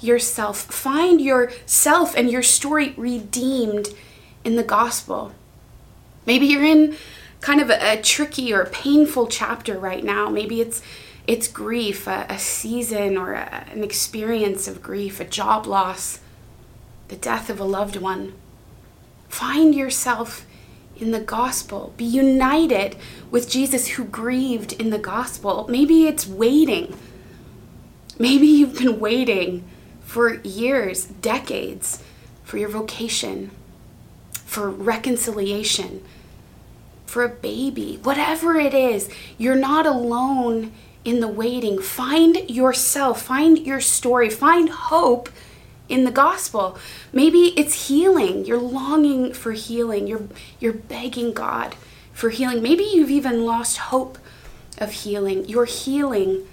yourself. 0.00 0.56
Find 0.56 1.20
yourself 1.20 2.16
and 2.16 2.30
your 2.30 2.44
story 2.44 2.94
redeemed 2.96 3.88
in 4.44 4.54
the 4.54 4.62
gospel. 4.62 5.32
Maybe 6.26 6.46
you're 6.46 6.62
in 6.62 6.96
kind 7.40 7.60
of 7.60 7.70
a, 7.70 7.94
a 7.94 8.00
tricky 8.00 8.52
or 8.52 8.66
painful 8.66 9.26
chapter 9.26 9.76
right 9.76 10.04
now. 10.04 10.30
Maybe 10.30 10.60
it's 10.60 10.82
it's 11.26 11.48
grief, 11.48 12.06
a, 12.06 12.24
a 12.28 12.38
season 12.38 13.16
or 13.16 13.32
a, 13.32 13.64
an 13.72 13.82
experience 13.82 14.68
of 14.68 14.80
grief, 14.80 15.18
a 15.18 15.24
job 15.24 15.66
loss, 15.66 16.20
the 17.08 17.16
death 17.16 17.50
of 17.50 17.58
a 17.58 17.64
loved 17.64 17.96
one. 17.96 18.34
Find 19.28 19.74
yourself 19.74 20.45
in 20.98 21.10
the 21.10 21.20
gospel. 21.20 21.92
Be 21.96 22.04
united 22.04 22.96
with 23.30 23.50
Jesus 23.50 23.88
who 23.88 24.04
grieved 24.04 24.72
in 24.74 24.90
the 24.90 24.98
gospel. 24.98 25.66
Maybe 25.68 26.06
it's 26.06 26.26
waiting. 26.26 26.96
Maybe 28.18 28.46
you've 28.46 28.78
been 28.78 28.98
waiting 28.98 29.64
for 30.02 30.34
years, 30.42 31.04
decades, 31.04 32.02
for 32.44 32.58
your 32.58 32.68
vocation, 32.68 33.50
for 34.32 34.70
reconciliation, 34.70 36.02
for 37.04 37.24
a 37.24 37.28
baby, 37.28 37.98
whatever 38.02 38.56
it 38.56 38.72
is, 38.72 39.10
you're 39.36 39.56
not 39.56 39.86
alone 39.86 40.72
in 41.04 41.20
the 41.20 41.28
waiting. 41.28 41.80
Find 41.80 42.48
yourself, 42.50 43.22
find 43.22 43.58
your 43.58 43.80
story, 43.80 44.30
find 44.30 44.68
hope 44.68 45.28
in 45.88 46.04
the 46.04 46.10
gospel. 46.10 46.78
Maybe 47.12 47.52
it's 47.56 47.88
healing. 47.88 48.44
You're 48.44 48.58
longing 48.58 49.32
for 49.32 49.52
healing. 49.52 50.06
You're 50.06 50.28
you're 50.60 50.72
begging 50.72 51.32
God 51.32 51.76
for 52.12 52.30
healing. 52.30 52.62
Maybe 52.62 52.84
you've 52.84 53.10
even 53.10 53.44
lost 53.44 53.78
hope 53.78 54.18
of 54.78 54.92
healing. 54.92 55.48
Your 55.48 55.64
healing, 55.64 56.46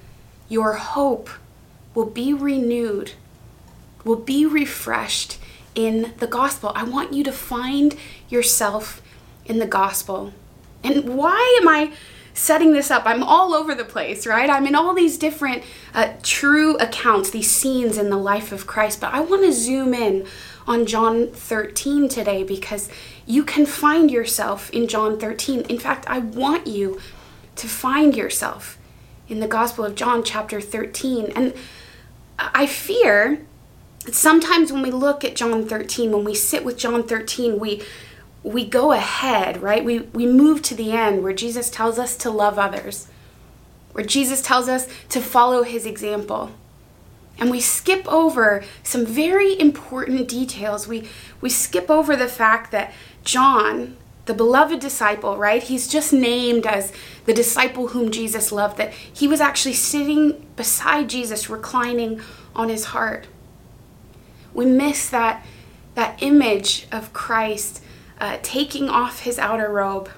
your 0.49 0.73
hope 0.73 1.29
will 1.95 2.05
be 2.05 2.33
renewed 2.33 3.13
will 4.03 4.17
be 4.17 4.45
refreshed 4.45 5.37
in 5.75 6.13
the 6.17 6.27
gospel. 6.27 6.71
I 6.75 6.83
want 6.83 7.13
you 7.13 7.23
to 7.23 7.31
find 7.31 7.95
yourself 8.29 9.01
in 9.45 9.59
the 9.59 9.65
gospel. 9.65 10.33
And 10.83 11.15
why 11.15 11.57
am 11.61 11.67
I 11.67 11.91
setting 12.33 12.73
this 12.73 12.89
up? 12.89 13.03
I'm 13.05 13.23
all 13.23 13.53
over 13.53 13.75
the 13.75 13.85
place, 13.85 14.25
right? 14.25 14.49
I'm 14.49 14.67
in 14.67 14.75
all 14.75 14.93
these 14.93 15.17
different 15.17 15.63
uh, 15.93 16.13
true 16.23 16.75
accounts, 16.77 17.29
these 17.29 17.51
scenes 17.51 17.97
in 17.97 18.09
the 18.09 18.17
life 18.17 18.51
of 18.51 18.67
Christ, 18.67 19.01
but 19.01 19.13
I 19.13 19.19
want 19.21 19.43
to 19.43 19.51
zoom 19.51 19.93
in 19.93 20.25
on 20.65 20.85
John 20.85 21.27
13 21.31 22.09
today 22.09 22.43
because 22.43 22.89
you 23.25 23.43
can 23.43 23.65
find 23.65 24.09
yourself 24.09 24.69
in 24.71 24.87
John 24.87 25.19
13. 25.19 25.61
In 25.61 25.77
fact, 25.77 26.05
I 26.07 26.19
want 26.19 26.67
you 26.67 26.99
to 27.55 27.67
find 27.67 28.15
yourself 28.15 28.77
in 29.27 29.39
the 29.39 29.47
Gospel 29.47 29.85
of 29.85 29.95
John, 29.95 30.23
chapter 30.23 30.59
13. 30.59 31.31
And 31.35 31.53
I 32.37 32.65
fear 32.65 33.45
sometimes 34.11 34.71
when 34.71 34.81
we 34.81 34.91
look 34.91 35.23
at 35.23 35.35
John 35.35 35.67
13, 35.67 36.11
when 36.11 36.23
we 36.23 36.35
sit 36.35 36.65
with 36.65 36.77
John 36.77 37.03
13, 37.03 37.59
we 37.59 37.81
we 38.43 38.67
go 38.67 38.91
ahead, 38.91 39.61
right? 39.61 39.83
We 39.83 39.99
we 39.99 40.25
move 40.25 40.61
to 40.63 40.75
the 40.75 40.91
end 40.91 41.23
where 41.23 41.33
Jesus 41.33 41.69
tells 41.69 41.97
us 41.97 42.15
to 42.17 42.29
love 42.29 42.59
others. 42.59 43.07
Where 43.93 44.05
Jesus 44.05 44.41
tells 44.41 44.67
us 44.67 44.87
to 45.09 45.21
follow 45.21 45.63
his 45.63 45.85
example. 45.85 46.51
And 47.39 47.49
we 47.49 47.61
skip 47.61 48.05
over 48.11 48.63
some 48.83 49.05
very 49.05 49.59
important 49.59 50.27
details. 50.27 50.87
We 50.87 51.07
we 51.41 51.49
skip 51.49 51.89
over 51.89 52.15
the 52.15 52.27
fact 52.27 52.71
that 52.71 52.93
John, 53.23 53.97
the 54.25 54.33
beloved 54.33 54.79
disciple, 54.79 55.37
right? 55.37 55.63
He's 55.63 55.87
just 55.87 56.11
named 56.11 56.65
as 56.65 56.91
the 57.25 57.33
disciple 57.33 57.89
whom 57.89 58.11
Jesus 58.11 58.51
loved 58.51 58.77
that 58.77 58.91
he 58.91 59.27
was 59.27 59.39
actually 59.39 59.73
sitting 59.73 60.45
beside 60.55 61.09
Jesus 61.09 61.49
reclining 61.49 62.21
on 62.55 62.69
his 62.69 62.85
heart 62.85 63.27
we 64.53 64.65
miss 64.65 65.09
that 65.09 65.45
that 65.95 66.21
image 66.23 66.87
of 66.91 67.13
Christ 67.13 67.82
uh, 68.23 68.39
taking 68.41 68.87
off 68.87 69.19
his 69.19 69.37
outer 69.37 69.69
robe, 69.69 70.09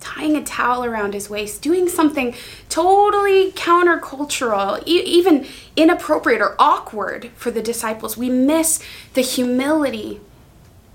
tying 0.00 0.34
a 0.34 0.42
towel 0.42 0.84
around 0.84 1.14
his 1.14 1.30
waist, 1.30 1.62
doing 1.62 1.88
something 1.88 2.34
totally 2.68 3.52
countercultural, 3.52 4.82
e- 4.84 5.00
even 5.04 5.46
inappropriate 5.76 6.40
or 6.40 6.56
awkward 6.58 7.30
for 7.36 7.52
the 7.52 7.62
disciples. 7.62 8.16
We 8.16 8.30
miss 8.30 8.82
the 9.12 9.20
humility, 9.20 10.20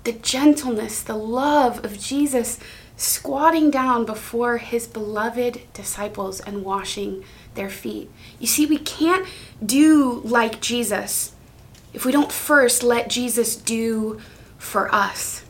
the 0.04 0.12
gentleness, 0.12 1.00
the 1.00 1.16
love 1.16 1.82
of 1.86 1.98
Jesus 1.98 2.60
squatting 2.98 3.70
down 3.70 4.04
before 4.04 4.58
his 4.58 4.86
beloved 4.86 5.62
disciples 5.72 6.40
and 6.40 6.62
washing 6.62 7.24
their 7.54 7.70
feet. 7.70 8.10
You 8.38 8.46
see, 8.46 8.66
we 8.66 8.76
can't 8.76 9.26
do 9.64 10.20
like 10.22 10.60
Jesus 10.60 11.32
if 11.94 12.04
we 12.04 12.12
don't 12.12 12.30
first 12.30 12.82
let 12.82 13.08
Jesus 13.08 13.56
do 13.56 14.20
for 14.58 14.94
us. 14.94 15.44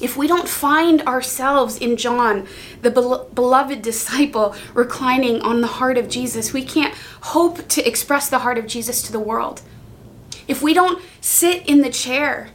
If 0.00 0.16
we 0.16 0.26
don't 0.26 0.48
find 0.48 1.02
ourselves 1.02 1.78
in 1.78 1.96
John, 1.96 2.46
the 2.82 2.90
beloved 2.90 3.82
disciple, 3.82 4.54
reclining 4.74 5.40
on 5.42 5.60
the 5.60 5.66
heart 5.66 5.98
of 5.98 6.08
Jesus, 6.08 6.52
we 6.52 6.64
can't 6.64 6.94
hope 7.22 7.66
to 7.68 7.86
express 7.86 8.28
the 8.28 8.40
heart 8.40 8.58
of 8.58 8.66
Jesus 8.66 9.02
to 9.02 9.12
the 9.12 9.20
world. 9.20 9.62
If 10.46 10.62
we 10.62 10.72
don't 10.72 11.02
sit 11.20 11.66
in 11.66 11.82
the 11.82 11.90
chair, 11.90 12.50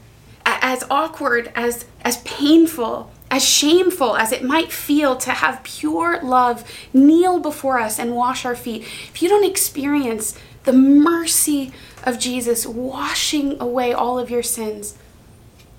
as 0.46 0.84
awkward, 0.90 1.52
as, 1.56 1.86
as 2.02 2.18
painful, 2.18 3.12
as 3.30 3.44
shameful 3.44 4.16
as 4.16 4.32
it 4.32 4.44
might 4.44 4.72
feel 4.72 5.16
to 5.18 5.32
have 5.32 5.64
pure 5.64 6.22
love 6.22 6.64
kneel 6.94 7.40
before 7.40 7.80
us 7.80 8.00
and 8.00 8.16
wash 8.16 8.46
our 8.46 8.56
feet, 8.56 8.82
if 8.82 9.22
you 9.22 9.30
don't 9.30 9.46
experience 9.46 10.38
the 10.64 10.74
mercy 10.74 11.72
of 12.04 12.20
Jesus 12.20 12.66
washing 12.66 13.60
away 13.60 13.94
all 13.94 14.20
of 14.20 14.30
your 14.30 14.44
sins, 14.44 14.98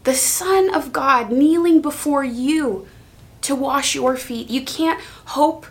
the 0.05 0.15
Son 0.15 0.75
of 0.75 0.93
God 0.93 1.31
kneeling 1.31 1.81
before 1.81 2.25
you 2.25 2.87
to 3.43 3.55
wash 3.55 3.95
your 3.95 4.17
feet. 4.17 4.49
You 4.49 4.65
can't 4.65 5.01
hope 5.27 5.67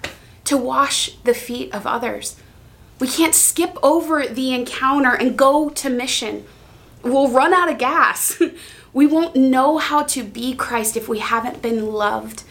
to 0.46 0.58
wash 0.58 1.16
the 1.24 1.34
feet 1.34 1.74
of 1.74 1.88
others. 1.88 2.36
We 3.00 3.08
can't 3.08 3.34
skip 3.34 3.78
over 3.82 4.26
the 4.28 4.54
encounter 4.54 5.14
and 5.14 5.38
go 5.38 5.70
to 5.70 5.90
mission. 5.90 6.46
We'll 7.02 7.30
run 7.30 7.54
out 7.54 7.72
of 7.72 7.78
gas. 7.78 8.42
we 8.94 9.08
won't 9.08 9.36
know 9.36 9.78
how 9.78 10.04
to 10.04 10.24
be 10.24 10.56
Christ 10.56 10.96
if 10.96 11.08
we 11.08 11.20
haven't 11.20 11.62
been 11.62 11.92
loved 11.92 12.44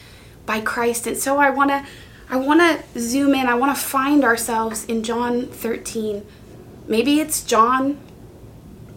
by 0.46 0.60
Christ. 0.60 1.06
And 1.06 1.16
so 1.16 1.38
I 1.38 1.50
want 1.50 1.70
to 1.70 1.86
I 2.28 2.36
want 2.36 2.60
to 2.60 2.98
zoom 2.98 3.34
in. 3.34 3.46
I 3.46 3.54
want 3.54 3.76
to 3.76 3.82
find 3.82 4.24
ourselves 4.24 4.86
in 4.86 5.02
John 5.02 5.46
13 5.46 6.24
Maybe 6.86 7.20
it's 7.20 7.42
John 7.44 7.98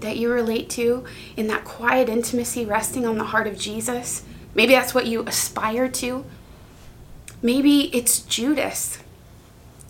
that 0.05 0.17
you 0.17 0.31
relate 0.31 0.69
to 0.71 1.03
in 1.35 1.47
that 1.47 1.65
quiet 1.65 2.07
intimacy 2.09 2.65
resting 2.65 3.05
on 3.05 3.17
the 3.17 3.25
heart 3.25 3.47
of 3.47 3.57
Jesus. 3.57 4.23
Maybe 4.53 4.73
that's 4.73 4.93
what 4.93 5.05
you 5.05 5.23
aspire 5.23 5.89
to. 5.89 6.25
Maybe 7.41 7.95
it's 7.95 8.19
Judas. 8.21 8.99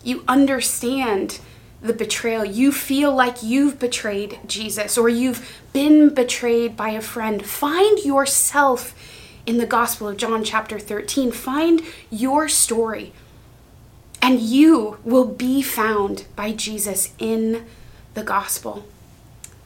You 0.03 0.23
understand 0.27 1.39
the 1.81 1.93
betrayal. 1.93 2.43
You 2.43 2.71
feel 2.71 3.13
like 3.13 3.43
you've 3.43 3.79
betrayed 3.79 4.39
Jesus 4.47 4.97
or 4.97 5.07
you've 5.07 5.61
been 5.71 6.13
betrayed 6.13 6.75
by 6.75 6.89
a 6.89 7.01
friend. 7.01 7.45
Find 7.45 7.99
yourself 7.99 8.95
in 9.45 9.57
the 9.57 9.65
Gospel 9.67 10.07
of 10.07 10.17
John, 10.17 10.43
chapter 10.43 10.79
13. 10.79 11.31
Find 11.31 11.81
your 12.09 12.49
story, 12.49 13.13
and 14.21 14.39
you 14.39 14.97
will 15.03 15.25
be 15.25 15.61
found 15.61 16.25
by 16.35 16.51
Jesus 16.51 17.13
in 17.19 17.65
the 18.15 18.23
Gospel. 18.23 18.85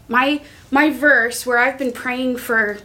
My, 0.09 0.41
my 0.71 0.89
verse, 0.89 1.45
where 1.45 1.59
I've 1.59 1.77
been 1.77 1.93
praying 1.93 2.37
for, 2.37 2.79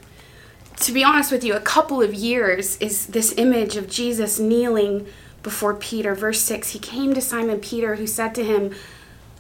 to 0.76 0.93
be 0.93 1.02
honest 1.02 1.33
with 1.33 1.43
you, 1.43 1.54
a 1.54 1.61
couple 1.61 2.02
of 2.02 2.12
years, 2.12 2.76
is 2.76 3.07
this 3.07 3.33
image 3.38 3.76
of 3.76 3.88
Jesus 3.88 4.38
kneeling 4.38 5.07
before 5.43 5.75
Peter. 5.75 6.14
Verse 6.14 6.40
6 6.43 6.71
He 6.71 6.78
came 6.78 7.14
to 7.14 7.23
Simon 7.23 7.61
Peter, 7.61 7.95
who 7.95 8.07
said 8.07 8.35
to 8.35 8.45
him, 8.45 8.75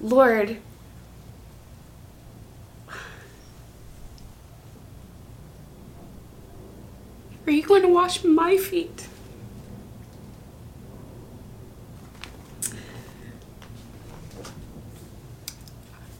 Lord, 0.00 0.56
are 7.46 7.52
you 7.52 7.62
going 7.62 7.82
to 7.82 7.88
wash 7.88 8.24
my 8.24 8.56
feet? 8.56 9.08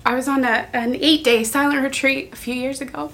I 0.05 0.15
was 0.15 0.29
on 0.29 0.45
a, 0.45 0.69
an 0.73 0.95
eight 0.97 1.25
day 1.25 1.45
silent 1.45 1.83
retreat 1.83 2.33
a 2.33 2.37
few 2.37 2.55
years 2.55 2.81
ago. 2.81 3.11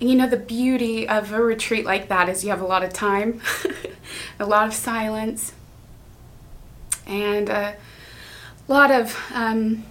And 0.00 0.10
you 0.10 0.16
know, 0.16 0.26
the 0.26 0.36
beauty 0.36 1.06
of 1.06 1.32
a 1.32 1.42
retreat 1.42 1.84
like 1.84 2.08
that 2.08 2.28
is 2.28 2.42
you 2.42 2.50
have 2.50 2.60
a 2.60 2.66
lot 2.66 2.82
of 2.82 2.92
time, 2.92 3.40
a 4.40 4.46
lot 4.46 4.66
of 4.66 4.74
silence, 4.74 5.52
and 7.06 7.48
a 7.48 7.76
lot 8.66 8.90
of, 8.90 9.16
um, 9.32 9.84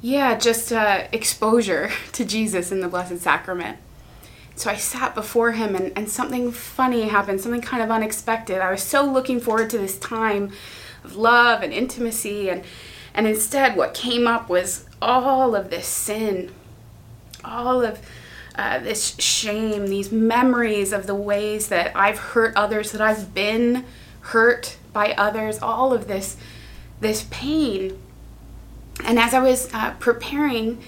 yeah, 0.00 0.38
just 0.38 0.72
uh, 0.72 1.04
exposure 1.12 1.90
to 2.12 2.24
Jesus 2.24 2.72
in 2.72 2.80
the 2.80 2.88
Blessed 2.88 3.18
Sacrament. 3.18 3.78
So 4.56 4.70
I 4.70 4.76
sat 4.76 5.14
before 5.14 5.52
him, 5.52 5.74
and, 5.74 5.92
and 5.96 6.08
something 6.08 6.52
funny 6.52 7.08
happened, 7.08 7.40
something 7.40 7.60
kind 7.60 7.82
of 7.82 7.90
unexpected. 7.90 8.60
I 8.60 8.70
was 8.70 8.82
so 8.82 9.04
looking 9.04 9.40
forward 9.40 9.68
to 9.70 9.78
this 9.78 9.98
time 9.98 10.52
of 11.02 11.16
love 11.16 11.62
and 11.62 11.72
intimacy, 11.72 12.48
and 12.48 12.62
and 13.14 13.28
instead, 13.28 13.76
what 13.76 13.94
came 13.94 14.26
up 14.26 14.48
was 14.48 14.86
all 15.00 15.54
of 15.54 15.70
this 15.70 15.86
sin, 15.86 16.52
all 17.44 17.82
of 17.82 18.00
uh, 18.56 18.80
this 18.80 19.16
shame, 19.18 19.86
these 19.86 20.10
memories 20.10 20.92
of 20.92 21.06
the 21.06 21.14
ways 21.14 21.68
that 21.68 21.96
I've 21.96 22.18
hurt 22.18 22.56
others, 22.56 22.92
that 22.92 23.00
I've 23.00 23.32
been 23.32 23.84
hurt 24.20 24.76
by 24.92 25.12
others, 25.12 25.60
all 25.60 25.92
of 25.92 26.08
this, 26.08 26.36
this 27.00 27.26
pain. 27.30 27.98
And 29.04 29.18
as 29.18 29.32
I 29.32 29.40
was 29.40 29.72
uh, 29.72 29.94
preparing 29.98 30.80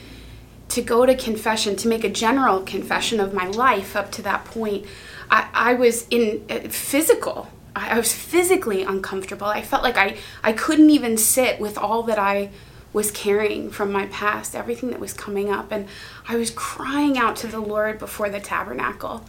to 0.68 0.82
go 0.82 1.06
to 1.06 1.14
confession, 1.14 1.76
to 1.76 1.88
make 1.88 2.02
a 2.02 2.08
general 2.08 2.62
confession 2.62 3.20
of 3.20 3.34
my 3.34 3.46
life 3.46 3.94
up 3.94 4.10
to 4.12 4.22
that 4.22 4.44
point, 4.44 4.84
I, 5.30 5.48
I 5.54 5.74
was 5.74 6.06
in 6.08 6.44
uh, 6.50 6.68
physical 6.68 7.50
I 7.76 7.98
was 7.98 8.12
physically 8.12 8.82
uncomfortable. 8.82 9.46
I 9.46 9.60
felt 9.60 9.82
like 9.82 9.98
I, 9.98 10.16
I 10.42 10.54
couldn't 10.54 10.88
even 10.88 11.18
sit 11.18 11.60
with 11.60 11.76
all 11.76 12.02
that 12.04 12.18
I 12.18 12.50
was 12.94 13.10
carrying 13.10 13.70
from 13.70 13.92
my 13.92 14.06
past, 14.06 14.56
everything 14.56 14.90
that 14.90 15.00
was 15.00 15.12
coming 15.12 15.50
up. 15.50 15.70
And 15.70 15.86
I 16.26 16.36
was 16.36 16.50
crying 16.50 17.18
out 17.18 17.36
to 17.36 17.46
the 17.46 17.60
Lord 17.60 17.98
before 17.98 18.30
the 18.30 18.40
tabernacle. 18.40 19.24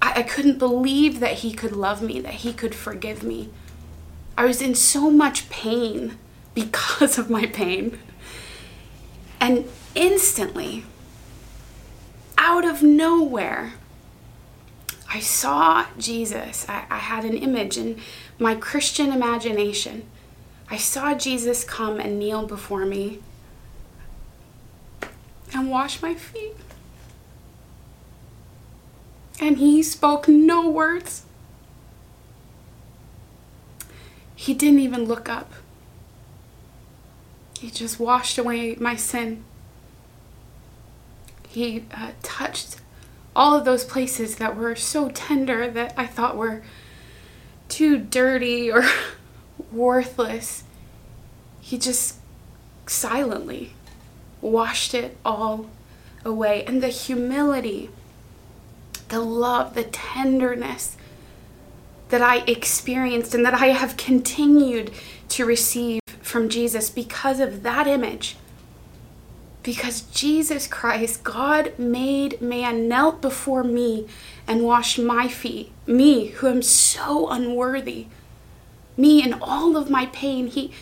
I, 0.00 0.20
I 0.20 0.22
couldn't 0.22 0.58
believe 0.58 1.20
that 1.20 1.40
He 1.40 1.52
could 1.52 1.72
love 1.72 2.00
me, 2.00 2.18
that 2.20 2.34
He 2.34 2.54
could 2.54 2.74
forgive 2.74 3.22
me. 3.22 3.50
I 4.38 4.46
was 4.46 4.62
in 4.62 4.74
so 4.74 5.10
much 5.10 5.50
pain 5.50 6.16
because 6.54 7.18
of 7.18 7.28
my 7.28 7.44
pain. 7.44 7.98
And 9.38 9.68
instantly, 9.94 10.84
out 12.38 12.64
of 12.64 12.82
nowhere, 12.82 13.74
I 15.14 15.20
saw 15.20 15.86
Jesus. 15.98 16.66
I, 16.68 16.84
I 16.90 16.98
had 16.98 17.24
an 17.24 17.36
image 17.36 17.76
in 17.76 18.00
my 18.38 18.54
Christian 18.54 19.12
imagination. 19.12 20.06
I 20.70 20.78
saw 20.78 21.14
Jesus 21.14 21.64
come 21.64 22.00
and 22.00 22.18
kneel 22.18 22.46
before 22.46 22.86
me 22.86 23.20
and 25.54 25.70
wash 25.70 26.00
my 26.00 26.14
feet. 26.14 26.56
And 29.38 29.58
he 29.58 29.82
spoke 29.82 30.28
no 30.28 30.70
words. 30.70 31.24
He 34.34 34.54
didn't 34.54 34.80
even 34.80 35.04
look 35.04 35.28
up. 35.28 35.52
He 37.60 37.70
just 37.70 38.00
washed 38.00 38.38
away 38.38 38.76
my 38.76 38.96
sin. 38.96 39.44
He 41.48 41.84
uh, 41.94 42.12
touched 42.22 42.81
all 43.34 43.56
of 43.56 43.64
those 43.64 43.84
places 43.84 44.36
that 44.36 44.56
were 44.56 44.76
so 44.76 45.08
tender 45.08 45.70
that 45.70 45.94
I 45.96 46.06
thought 46.06 46.36
were 46.36 46.62
too 47.68 47.98
dirty 47.98 48.70
or 48.72 48.84
worthless, 49.70 50.64
he 51.60 51.78
just 51.78 52.16
silently 52.86 53.74
washed 54.40 54.94
it 54.94 55.16
all 55.24 55.70
away. 56.24 56.64
And 56.64 56.82
the 56.82 56.88
humility, 56.88 57.90
the 59.08 59.20
love, 59.20 59.74
the 59.74 59.84
tenderness 59.84 60.96
that 62.10 62.20
I 62.20 62.38
experienced 62.40 63.34
and 63.34 63.44
that 63.46 63.54
I 63.54 63.68
have 63.68 63.96
continued 63.96 64.92
to 65.30 65.46
receive 65.46 66.00
from 66.20 66.50
Jesus 66.50 66.90
because 66.90 67.40
of 67.40 67.62
that 67.62 67.86
image 67.86 68.36
because 69.62 70.02
Jesus 70.02 70.66
Christ, 70.66 71.22
God 71.22 71.78
made 71.78 72.40
man, 72.40 72.88
knelt 72.88 73.20
before 73.20 73.62
me 73.62 74.08
and 74.46 74.64
washed 74.64 74.98
my 74.98 75.28
feet. 75.28 75.70
Me, 75.86 76.26
who 76.26 76.48
am 76.48 76.62
so 76.62 77.28
unworthy. 77.28 78.06
Me 78.96 79.22
and 79.22 79.34
all 79.40 79.76
of 79.76 79.88
my 79.88 80.06
pain. 80.06 80.48
He, 80.48 80.72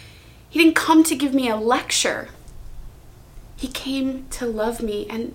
he 0.49 0.59
didn't 0.59 0.77
come 0.77 1.05
to 1.05 1.15
give 1.15 1.35
me 1.35 1.49
a 1.49 1.57
lecture. 1.57 2.29
He 3.57 3.69
came 3.69 4.27
to 4.31 4.47
love 4.47 4.83
me. 4.83 5.07
And 5.11 5.35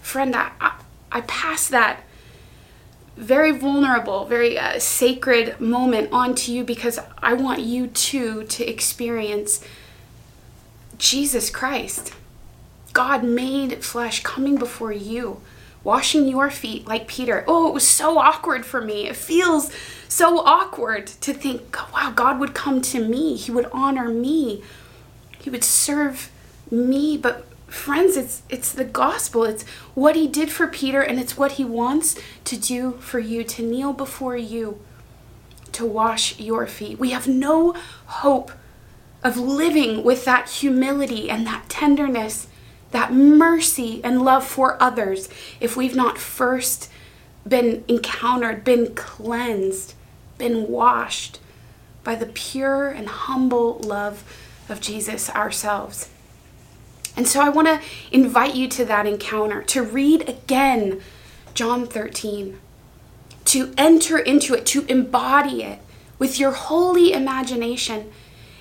friend, 0.00 0.34
I, 0.34 0.52
I, 0.60 0.80
I 1.12 1.20
pass 1.22 1.68
that 1.68 2.00
very 3.16 3.50
vulnerable, 3.50 4.24
very 4.26 4.58
uh, 4.58 4.78
sacred 4.78 5.60
moment 5.60 6.10
on 6.12 6.34
to 6.34 6.52
you 6.52 6.64
because 6.64 6.98
I 7.18 7.34
want 7.34 7.60
you 7.60 7.86
too 7.88 8.44
to 8.44 8.64
experience 8.66 9.62
Jesus 10.98 11.50
Christ. 11.50 12.12
God 12.96 13.22
made 13.22 13.84
flesh 13.84 14.22
coming 14.22 14.56
before 14.56 14.90
you, 14.90 15.42
washing 15.84 16.26
your 16.26 16.48
feet 16.48 16.88
like 16.88 17.06
Peter. 17.06 17.44
Oh, 17.46 17.68
it 17.68 17.74
was 17.74 17.86
so 17.86 18.16
awkward 18.16 18.64
for 18.64 18.80
me. 18.80 19.06
It 19.06 19.16
feels 19.16 19.70
so 20.08 20.38
awkward 20.38 21.06
to 21.06 21.34
think, 21.34 21.76
wow, 21.92 22.10
God 22.16 22.40
would 22.40 22.54
come 22.54 22.80
to 22.80 23.06
me. 23.06 23.36
He 23.36 23.50
would 23.52 23.68
honor 23.70 24.08
me. 24.08 24.62
He 25.38 25.50
would 25.50 25.62
serve 25.62 26.30
me. 26.70 27.18
But 27.18 27.44
friends, 27.66 28.16
it's 28.16 28.40
it's 28.48 28.72
the 28.72 28.84
gospel. 28.84 29.44
It's 29.44 29.64
what 29.94 30.16
he 30.16 30.26
did 30.26 30.50
for 30.50 30.66
Peter 30.66 31.02
and 31.02 31.20
it's 31.20 31.36
what 31.36 31.52
he 31.52 31.66
wants 31.66 32.18
to 32.44 32.56
do 32.56 32.92
for 32.92 33.18
you 33.18 33.44
to 33.44 33.62
kneel 33.62 33.92
before 33.92 34.38
you 34.38 34.80
to 35.72 35.84
wash 35.84 36.40
your 36.40 36.66
feet. 36.66 36.98
We 36.98 37.10
have 37.10 37.28
no 37.28 37.74
hope 38.06 38.52
of 39.22 39.36
living 39.36 40.02
with 40.02 40.24
that 40.24 40.48
humility 40.48 41.28
and 41.28 41.46
that 41.46 41.68
tenderness 41.68 42.48
that 42.96 43.12
mercy 43.12 44.00
and 44.02 44.22
love 44.22 44.42
for 44.42 44.82
others 44.82 45.28
if 45.60 45.76
we've 45.76 45.94
not 45.94 46.16
first 46.16 46.90
been 47.46 47.84
encountered, 47.88 48.64
been 48.64 48.94
cleansed, 48.94 49.92
been 50.38 50.66
washed 50.66 51.38
by 52.02 52.14
the 52.14 52.24
pure 52.24 52.88
and 52.88 53.06
humble 53.06 53.78
love 53.80 54.24
of 54.70 54.80
Jesus 54.80 55.28
ourselves. 55.28 56.08
And 57.14 57.28
so 57.28 57.42
I 57.42 57.50
want 57.50 57.68
to 57.68 57.82
invite 58.10 58.54
you 58.54 58.66
to 58.68 58.84
that 58.86 59.04
encounter, 59.04 59.62
to 59.64 59.82
read 59.82 60.26
again 60.26 61.02
John 61.52 61.86
13, 61.86 62.58
to 63.44 63.74
enter 63.76 64.16
into 64.16 64.54
it, 64.54 64.64
to 64.68 64.86
embody 64.86 65.62
it 65.62 65.80
with 66.18 66.40
your 66.40 66.52
holy 66.52 67.12
imagination 67.12 68.10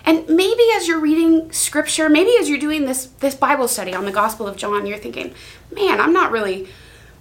and 0.06 0.28
maybe 0.30 0.63
as 0.76 0.88
you're 0.88 1.00
reading 1.00 1.52
scripture, 1.52 2.10
maybe 2.10 2.36
as 2.39 2.50
you're 2.50 2.60
doing 2.60 2.86
this 2.86 3.06
this 3.20 3.36
Bible 3.36 3.68
study 3.68 3.94
on 3.94 4.06
the 4.06 4.12
Gospel 4.12 4.48
of 4.48 4.56
John, 4.58 4.86
you're 4.86 4.98
thinking, 4.98 5.34
"Man, 5.72 6.00
I'm 6.00 6.13
not 6.13 6.32
really 6.32 6.68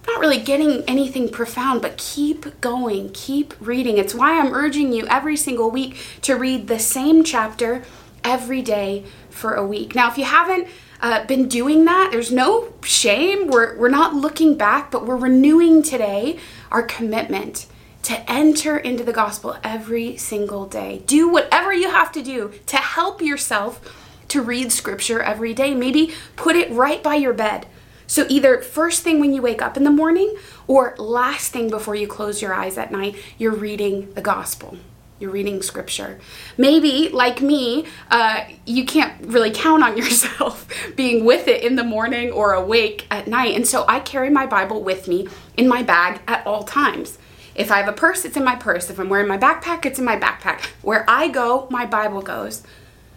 not 0.07 0.19
really 0.19 0.39
getting 0.39 0.83
anything 0.87 1.29
profound, 1.29 1.81
but 1.81 1.97
keep 1.97 2.61
going, 2.61 3.09
keep 3.13 3.53
reading. 3.59 3.97
It's 3.97 4.13
why 4.13 4.39
I'm 4.39 4.53
urging 4.53 4.93
you 4.93 5.07
every 5.07 5.35
single 5.35 5.71
week 5.71 5.97
to 6.21 6.35
read 6.35 6.67
the 6.67 6.79
same 6.79 7.23
chapter 7.23 7.83
every 8.23 8.61
day 8.61 9.05
for 9.29 9.53
a 9.53 9.65
week. 9.65 9.95
Now, 9.95 10.09
if 10.09 10.17
you 10.17 10.25
haven't 10.25 10.67
uh, 11.01 11.25
been 11.25 11.47
doing 11.47 11.85
that, 11.85 12.09
there's 12.11 12.31
no 12.31 12.73
shame. 12.83 13.47
We're, 13.47 13.77
we're 13.77 13.89
not 13.89 14.15
looking 14.15 14.57
back, 14.57 14.91
but 14.91 15.05
we're 15.05 15.17
renewing 15.17 15.83
today 15.83 16.39
our 16.71 16.83
commitment 16.83 17.67
to 18.05 18.31
enter 18.31 18.77
into 18.77 19.03
the 19.03 19.11
gospel 19.11 19.57
every 19.63 20.15
single 20.15 20.67
day. 20.67 21.01
Do 21.07 21.27
whatever 21.27 21.73
you 21.73 21.89
have 21.89 22.11
to 22.11 22.21
do 22.21 22.53
to 22.67 22.77
help 22.77 23.19
yourself 23.19 23.81
to 24.27 24.43
read 24.43 24.71
scripture 24.71 25.21
every 25.21 25.55
day. 25.55 25.73
Maybe 25.73 26.13
put 26.35 26.55
it 26.55 26.71
right 26.71 27.01
by 27.01 27.15
your 27.15 27.33
bed. 27.33 27.65
So, 28.05 28.27
either 28.29 28.61
first 28.61 29.01
thing 29.01 29.19
when 29.19 29.33
you 29.33 29.41
wake 29.41 29.63
up 29.63 29.75
in 29.75 29.83
the 29.83 29.89
morning 29.89 30.37
or 30.67 30.95
last 30.99 31.51
thing 31.51 31.71
before 31.71 31.95
you 31.95 32.05
close 32.05 32.43
your 32.43 32.53
eyes 32.53 32.77
at 32.77 32.91
night, 32.91 33.15
you're 33.39 33.55
reading 33.55 34.13
the 34.13 34.21
gospel. 34.21 34.77
You're 35.17 35.31
reading 35.31 35.63
scripture. 35.63 36.19
Maybe, 36.59 37.09
like 37.09 37.41
me, 37.41 37.87
uh, 38.11 38.45
you 38.67 38.85
can't 38.85 39.19
really 39.25 39.49
count 39.49 39.81
on 39.81 39.97
yourself 40.01 40.67
being 40.95 41.25
with 41.25 41.47
it 41.47 41.63
in 41.63 41.75
the 41.75 41.83
morning 41.83 42.31
or 42.31 42.53
awake 42.53 43.07
at 43.09 43.27
night. 43.27 43.55
And 43.55 43.65
so 43.65 43.83
I 43.87 43.99
carry 43.99 44.29
my 44.29 44.45
Bible 44.45 44.83
with 44.83 45.07
me 45.07 45.27
in 45.57 45.67
my 45.67 45.81
bag 45.81 46.21
at 46.27 46.45
all 46.45 46.61
times. 46.61 47.17
If 47.55 47.71
I 47.71 47.77
have 47.77 47.87
a 47.87 47.93
purse, 47.93 48.25
it's 48.25 48.35
in 48.35 48.43
my 48.43 48.55
purse. 48.55 48.89
If 48.89 48.99
I'm 48.99 49.09
wearing 49.09 49.27
my 49.27 49.37
backpack, 49.37 49.85
it's 49.85 49.97
in 49.97 50.05
my 50.05 50.19
backpack. 50.19 50.65
Where 50.81 51.05
I 51.07 51.29
go, 51.29 51.67
my 51.71 51.85
Bible 51.85 52.21
goes. 52.21 52.63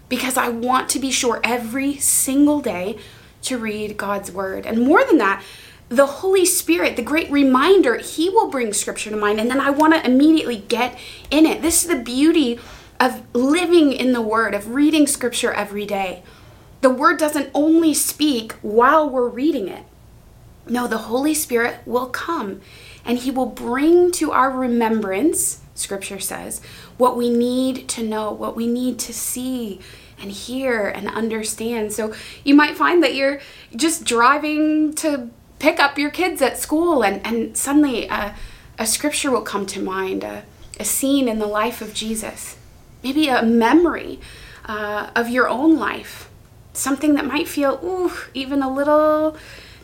Because 0.08 0.36
I 0.36 0.48
want 0.48 0.88
to 0.90 1.00
be 1.00 1.10
sure 1.10 1.40
every 1.42 1.96
single 1.96 2.60
day 2.60 2.98
to 3.42 3.58
read 3.58 3.96
God's 3.96 4.30
word. 4.30 4.64
And 4.64 4.86
more 4.86 5.04
than 5.04 5.18
that, 5.18 5.42
the 5.88 6.06
Holy 6.06 6.44
Spirit, 6.44 6.96
the 6.96 7.02
great 7.02 7.30
reminder, 7.30 7.96
He 7.96 8.28
will 8.28 8.50
bring 8.50 8.72
scripture 8.72 9.10
to 9.10 9.16
mind. 9.16 9.40
And 9.40 9.50
then 9.50 9.60
I 9.60 9.70
want 9.70 9.94
to 9.94 10.06
immediately 10.06 10.58
get 10.68 10.98
in 11.30 11.44
it. 11.46 11.62
This 11.62 11.82
is 11.82 11.90
the 11.90 12.02
beauty 12.02 12.60
of 13.00 13.22
living 13.34 13.92
in 13.92 14.12
the 14.12 14.22
Word, 14.22 14.54
of 14.54 14.74
reading 14.74 15.06
scripture 15.06 15.52
every 15.52 15.86
day. 15.86 16.22
The 16.80 16.90
Word 16.90 17.18
doesn't 17.18 17.50
only 17.54 17.94
speak 17.94 18.52
while 18.62 19.08
we're 19.08 19.28
reading 19.28 19.68
it. 19.68 19.84
No, 20.68 20.86
the 20.86 20.98
Holy 20.98 21.34
Spirit 21.34 21.80
will 21.86 22.06
come 22.06 22.60
and 23.04 23.18
He 23.18 23.30
will 23.30 23.46
bring 23.46 24.12
to 24.12 24.32
our 24.32 24.50
remembrance, 24.50 25.60
Scripture 25.74 26.20
says, 26.20 26.60
what 26.96 27.16
we 27.16 27.30
need 27.30 27.88
to 27.88 28.02
know, 28.02 28.32
what 28.32 28.56
we 28.56 28.66
need 28.66 28.98
to 29.00 29.12
see 29.12 29.80
and 30.20 30.30
hear 30.32 30.86
and 30.88 31.08
understand. 31.08 31.92
So 31.92 32.12
you 32.44 32.54
might 32.54 32.76
find 32.76 33.02
that 33.02 33.14
you're 33.14 33.40
just 33.74 34.04
driving 34.04 34.92
to 34.94 35.30
pick 35.58 35.80
up 35.80 35.98
your 35.98 36.10
kids 36.10 36.42
at 36.42 36.58
school 36.58 37.02
and, 37.02 37.24
and 37.24 37.56
suddenly 37.56 38.06
a, 38.08 38.34
a 38.78 38.86
scripture 38.86 39.30
will 39.30 39.42
come 39.42 39.66
to 39.66 39.80
mind, 39.80 40.24
a, 40.24 40.44
a 40.78 40.84
scene 40.84 41.28
in 41.28 41.38
the 41.38 41.46
life 41.46 41.80
of 41.80 41.94
Jesus, 41.94 42.56
maybe 43.02 43.28
a 43.28 43.42
memory 43.42 44.20
uh, 44.66 45.10
of 45.16 45.28
your 45.28 45.48
own 45.48 45.78
life, 45.78 46.28
something 46.72 47.14
that 47.14 47.24
might 47.24 47.48
feel, 47.48 47.80
ooh, 47.82 48.12
even 48.34 48.62
a 48.62 48.72
little 48.72 49.36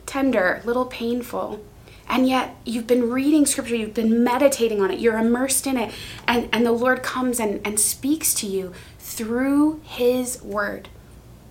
tender, 0.07 0.61
little 0.65 0.87
painful. 0.87 1.65
And 2.09 2.29
yet 2.29 2.57
you've 2.65 2.87
been 2.87 3.11
reading 3.11 3.47
scripture, 3.47 3.77
you've 3.77 3.95
been 3.95 4.23
meditating 4.23 4.81
on 4.81 4.91
it, 4.91 5.01
you're 5.01 5.19
immersed 5.19 5.67
in 5.67 5.77
it, 5.79 5.93
and, 6.29 6.49
and 6.53 6.67
the 6.67 6.73
Lord 6.73 7.03
comes 7.03 7.41
and, 7.41 7.67
and 7.67 7.81
speaks 7.81 8.35
to 8.35 8.47
you 8.47 8.73
through 8.99 9.81
His 9.85 10.43
Word 10.43 10.89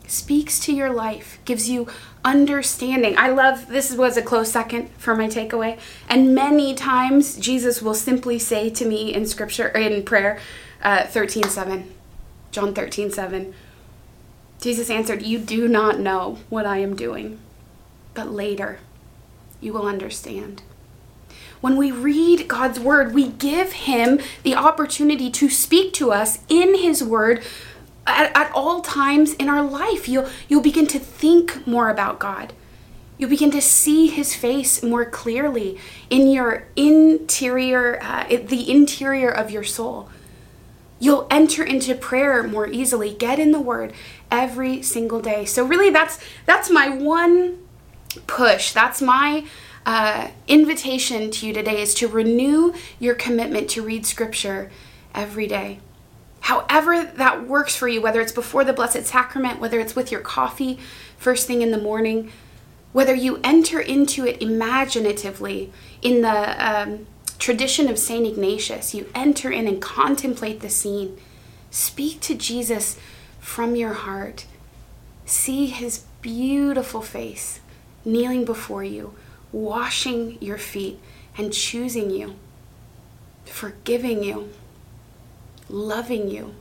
speaks 0.08 0.60
to 0.60 0.74
your 0.74 0.92
life, 0.92 1.40
gives 1.46 1.70
you 1.70 1.88
understanding. 2.24 3.18
I 3.18 3.30
love 3.30 3.68
this 3.68 3.94
was 3.94 4.16
a 4.18 4.22
close 4.22 4.52
second 4.52 4.90
for 4.98 5.16
my 5.16 5.28
takeaway. 5.28 5.80
And 6.08 6.36
many 6.36 6.74
times 6.76 7.36
Jesus 7.38 7.82
will 7.82 7.94
simply 7.96 8.40
say 8.40 8.70
to 8.70 8.86
me 8.86 9.14
in 9.14 9.26
scripture 9.26 9.68
in 9.70 10.04
prayer, 10.04 10.40
uh, 10.82 11.06
13 11.06 11.44
7. 11.44 11.94
John 12.52 12.74
13 12.74 13.12
7. 13.12 13.54
Jesus 14.62 14.90
answered, 14.90 15.24
You 15.24 15.40
do 15.40 15.68
not 15.68 16.00
know 16.00 16.40
what 16.50 16.66
I 16.66 16.78
am 16.78 16.96
doing, 16.96 17.40
but 18.14 18.32
later 18.32 18.80
you 19.62 19.74
will 19.74 19.88
understand. 19.88 20.62
When 21.62 21.78
we 21.78 21.92
read 21.92 22.48
God's 22.48 22.80
word, 22.80 23.14
we 23.14 23.30
give 23.30 23.72
Him 23.72 24.20
the 24.44 24.56
opportunity 24.56 25.32
to 25.32 25.50
speak 25.50 25.94
to 25.94 26.12
us 26.12 26.40
in 26.50 26.76
His 26.76 27.04
word 27.04 27.42
at, 28.06 28.36
at 28.36 28.52
all 28.54 28.82
times 28.82 29.34
in 29.36 29.50
our 29.50 29.64
life. 29.64 30.10
You'll, 30.10 30.30
you'll 30.50 30.62
begin 30.62 30.88
to 30.88 31.00
think 31.00 31.66
more 31.66 31.90
about 31.90 32.20
God. 32.20 32.54
You'll 33.18 33.30
begin 33.30 33.52
to 33.52 33.62
see 33.62 34.08
his 34.08 34.36
face 34.36 34.84
more 34.84 35.06
clearly 35.06 35.80
in 36.10 36.28
your 36.28 36.68
interior, 36.76 38.00
uh, 38.02 38.26
the 38.28 38.70
interior 38.70 39.30
of 39.30 39.52
your 39.52 39.64
soul. 39.64 40.10
You'll 41.00 41.28
enter 41.30 41.64
into 41.64 41.96
prayer 41.96 42.44
more 42.44 42.68
easily. 42.68 43.14
Get 43.14 43.40
in 43.40 43.52
the 43.52 43.62
word 43.62 43.94
every 44.32 44.82
single 44.82 45.22
day. 45.22 45.46
So 45.46 45.66
really 45.66 45.90
that's 45.90 46.20
that's 46.46 46.70
my 46.70 46.90
one 46.90 47.60
push. 48.28 48.72
That's 48.72 49.02
my 49.02 49.46
uh, 49.86 50.30
invitation 50.48 51.32
to 51.32 51.48
you 51.48 51.54
today 51.54 51.82
is 51.82 51.94
to 51.96 52.08
renew 52.08 52.74
your 53.00 53.16
commitment 53.16 53.70
to 53.72 53.82
read 53.82 54.06
scripture 54.06 54.72
every 55.14 55.48
day 55.48 55.80
however 56.44 57.06
that 57.06 57.48
works 57.48 57.76
for 57.76 57.88
you, 57.88 58.02
whether 58.02 58.20
it's 58.20 58.32
before 58.32 58.66
the 58.66 58.74
Blessed 58.74 59.06
Sacrament, 59.06 59.62
whether 59.62 59.80
it's 59.80 59.96
with 59.96 60.12
your 60.12 60.20
coffee 60.20 60.78
first 61.18 61.48
thing 61.48 61.62
in 61.62 61.72
the 61.72 61.78
morning, 61.78 62.32
whether 62.92 63.16
you 63.16 63.40
enter 63.46 63.80
into 63.80 64.26
it 64.26 64.42
imaginatively 64.42 65.72
in 66.02 66.22
the 66.22 66.66
um, 66.66 67.08
tradition 67.40 67.88
of 67.88 67.98
St. 67.98 68.28
Ignatius, 68.28 68.94
you 68.94 69.10
enter 69.16 69.52
in 69.52 69.70
and 69.70 69.82
contemplate 69.82 70.60
the 70.60 70.70
scene. 70.70 71.18
Speak 71.72 72.20
to 72.22 72.36
Jesus 72.36 73.00
from 73.40 73.78
your 73.78 73.94
heart. 73.94 74.46
See 75.26 75.68
his 75.68 76.04
beautiful 76.22 77.02
face 77.02 77.62
kneeling 78.06 78.46
before 78.46 78.84
you, 78.84 79.14
washing 79.52 80.38
your 80.42 80.58
feet, 80.58 81.00
and 81.38 81.54
choosing 81.54 82.10
you, 82.10 82.36
forgiving 83.46 84.24
you 84.24 84.50
loving 85.70 86.30
you 86.30 86.54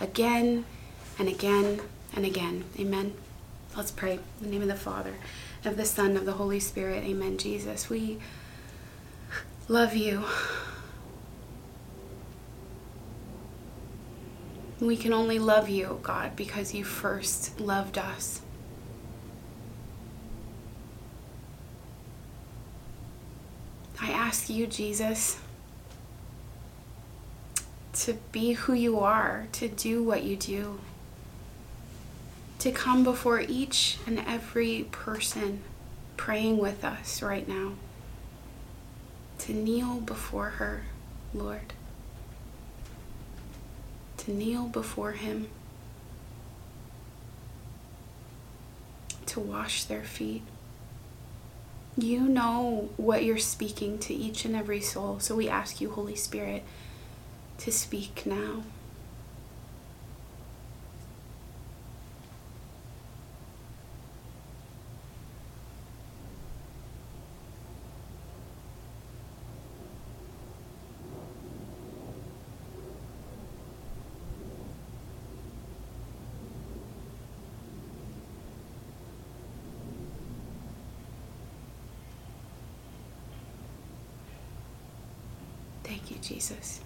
again 0.00 0.64
and 1.18 1.28
again 1.28 1.80
and 2.14 2.24
again. 2.24 2.64
Amen. 2.78 3.14
Let's 3.76 3.90
pray. 3.90 4.14
In 4.14 4.20
the 4.40 4.48
name 4.48 4.62
of 4.62 4.68
the 4.68 4.74
Father, 4.74 5.14
of 5.64 5.76
the 5.76 5.84
Son, 5.84 6.16
of 6.16 6.26
the 6.26 6.32
Holy 6.32 6.60
Spirit. 6.60 7.04
Amen. 7.04 7.38
Jesus, 7.38 7.88
we 7.88 8.18
love 9.68 9.94
you. 9.94 10.24
We 14.80 14.96
can 14.96 15.12
only 15.12 15.38
love 15.38 15.68
you, 15.68 16.00
God, 16.02 16.36
because 16.36 16.74
you 16.74 16.84
first 16.84 17.60
loved 17.60 17.98
us. 17.98 18.40
I 24.00 24.10
ask 24.30 24.48
you, 24.48 24.64
Jesus, 24.64 25.40
to 27.92 28.12
be 28.30 28.52
who 28.52 28.72
you 28.72 29.00
are, 29.00 29.48
to 29.50 29.66
do 29.66 30.04
what 30.04 30.22
you 30.22 30.36
do, 30.36 30.78
to 32.60 32.70
come 32.70 33.02
before 33.02 33.40
each 33.40 33.98
and 34.06 34.20
every 34.20 34.86
person 34.92 35.64
praying 36.16 36.58
with 36.58 36.84
us 36.84 37.22
right 37.22 37.48
now, 37.48 37.72
to 39.36 39.52
kneel 39.52 39.96
before 39.96 40.50
her, 40.50 40.82
Lord, 41.34 41.72
to 44.18 44.30
kneel 44.30 44.66
before 44.66 45.10
Him, 45.10 45.48
to 49.26 49.40
wash 49.40 49.82
their 49.82 50.04
feet. 50.04 50.42
You 51.96 52.20
know 52.20 52.90
what 52.96 53.24
you're 53.24 53.38
speaking 53.38 53.98
to 54.00 54.14
each 54.14 54.44
and 54.44 54.56
every 54.56 54.80
soul, 54.80 55.18
so 55.18 55.34
we 55.34 55.48
ask 55.48 55.80
you, 55.80 55.90
Holy 55.90 56.16
Spirit 56.16 56.62
to 57.58 57.70
speak 57.70 58.24
now. 58.24 58.62
You, 86.10 86.16
Jesus. 86.20 86.80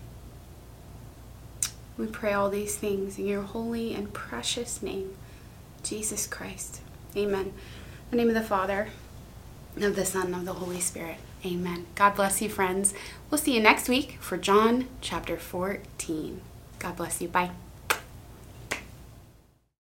We 1.96 2.06
pray 2.06 2.32
all 2.32 2.50
these 2.50 2.76
things 2.76 3.18
in 3.18 3.26
your 3.26 3.42
holy 3.42 3.94
and 3.94 4.12
precious 4.12 4.82
name, 4.82 5.14
Jesus 5.82 6.26
Christ. 6.26 6.80
Amen. 7.16 7.52
In 8.10 8.10
the 8.10 8.16
name 8.16 8.28
of 8.28 8.34
the 8.34 8.42
Father, 8.42 8.88
of 9.80 9.96
the 9.96 10.04
Son, 10.04 10.34
of 10.34 10.44
the 10.44 10.54
Holy 10.54 10.80
Spirit. 10.80 11.18
Amen. 11.44 11.86
God 11.94 12.16
bless 12.16 12.40
you, 12.42 12.48
friends. 12.48 12.94
We'll 13.30 13.38
see 13.38 13.54
you 13.54 13.60
next 13.60 13.88
week 13.88 14.18
for 14.20 14.36
John 14.36 14.88
chapter 15.00 15.36
14. 15.36 16.40
God 16.78 16.96
bless 16.96 17.20
you. 17.20 17.28
Bye. 17.28 17.50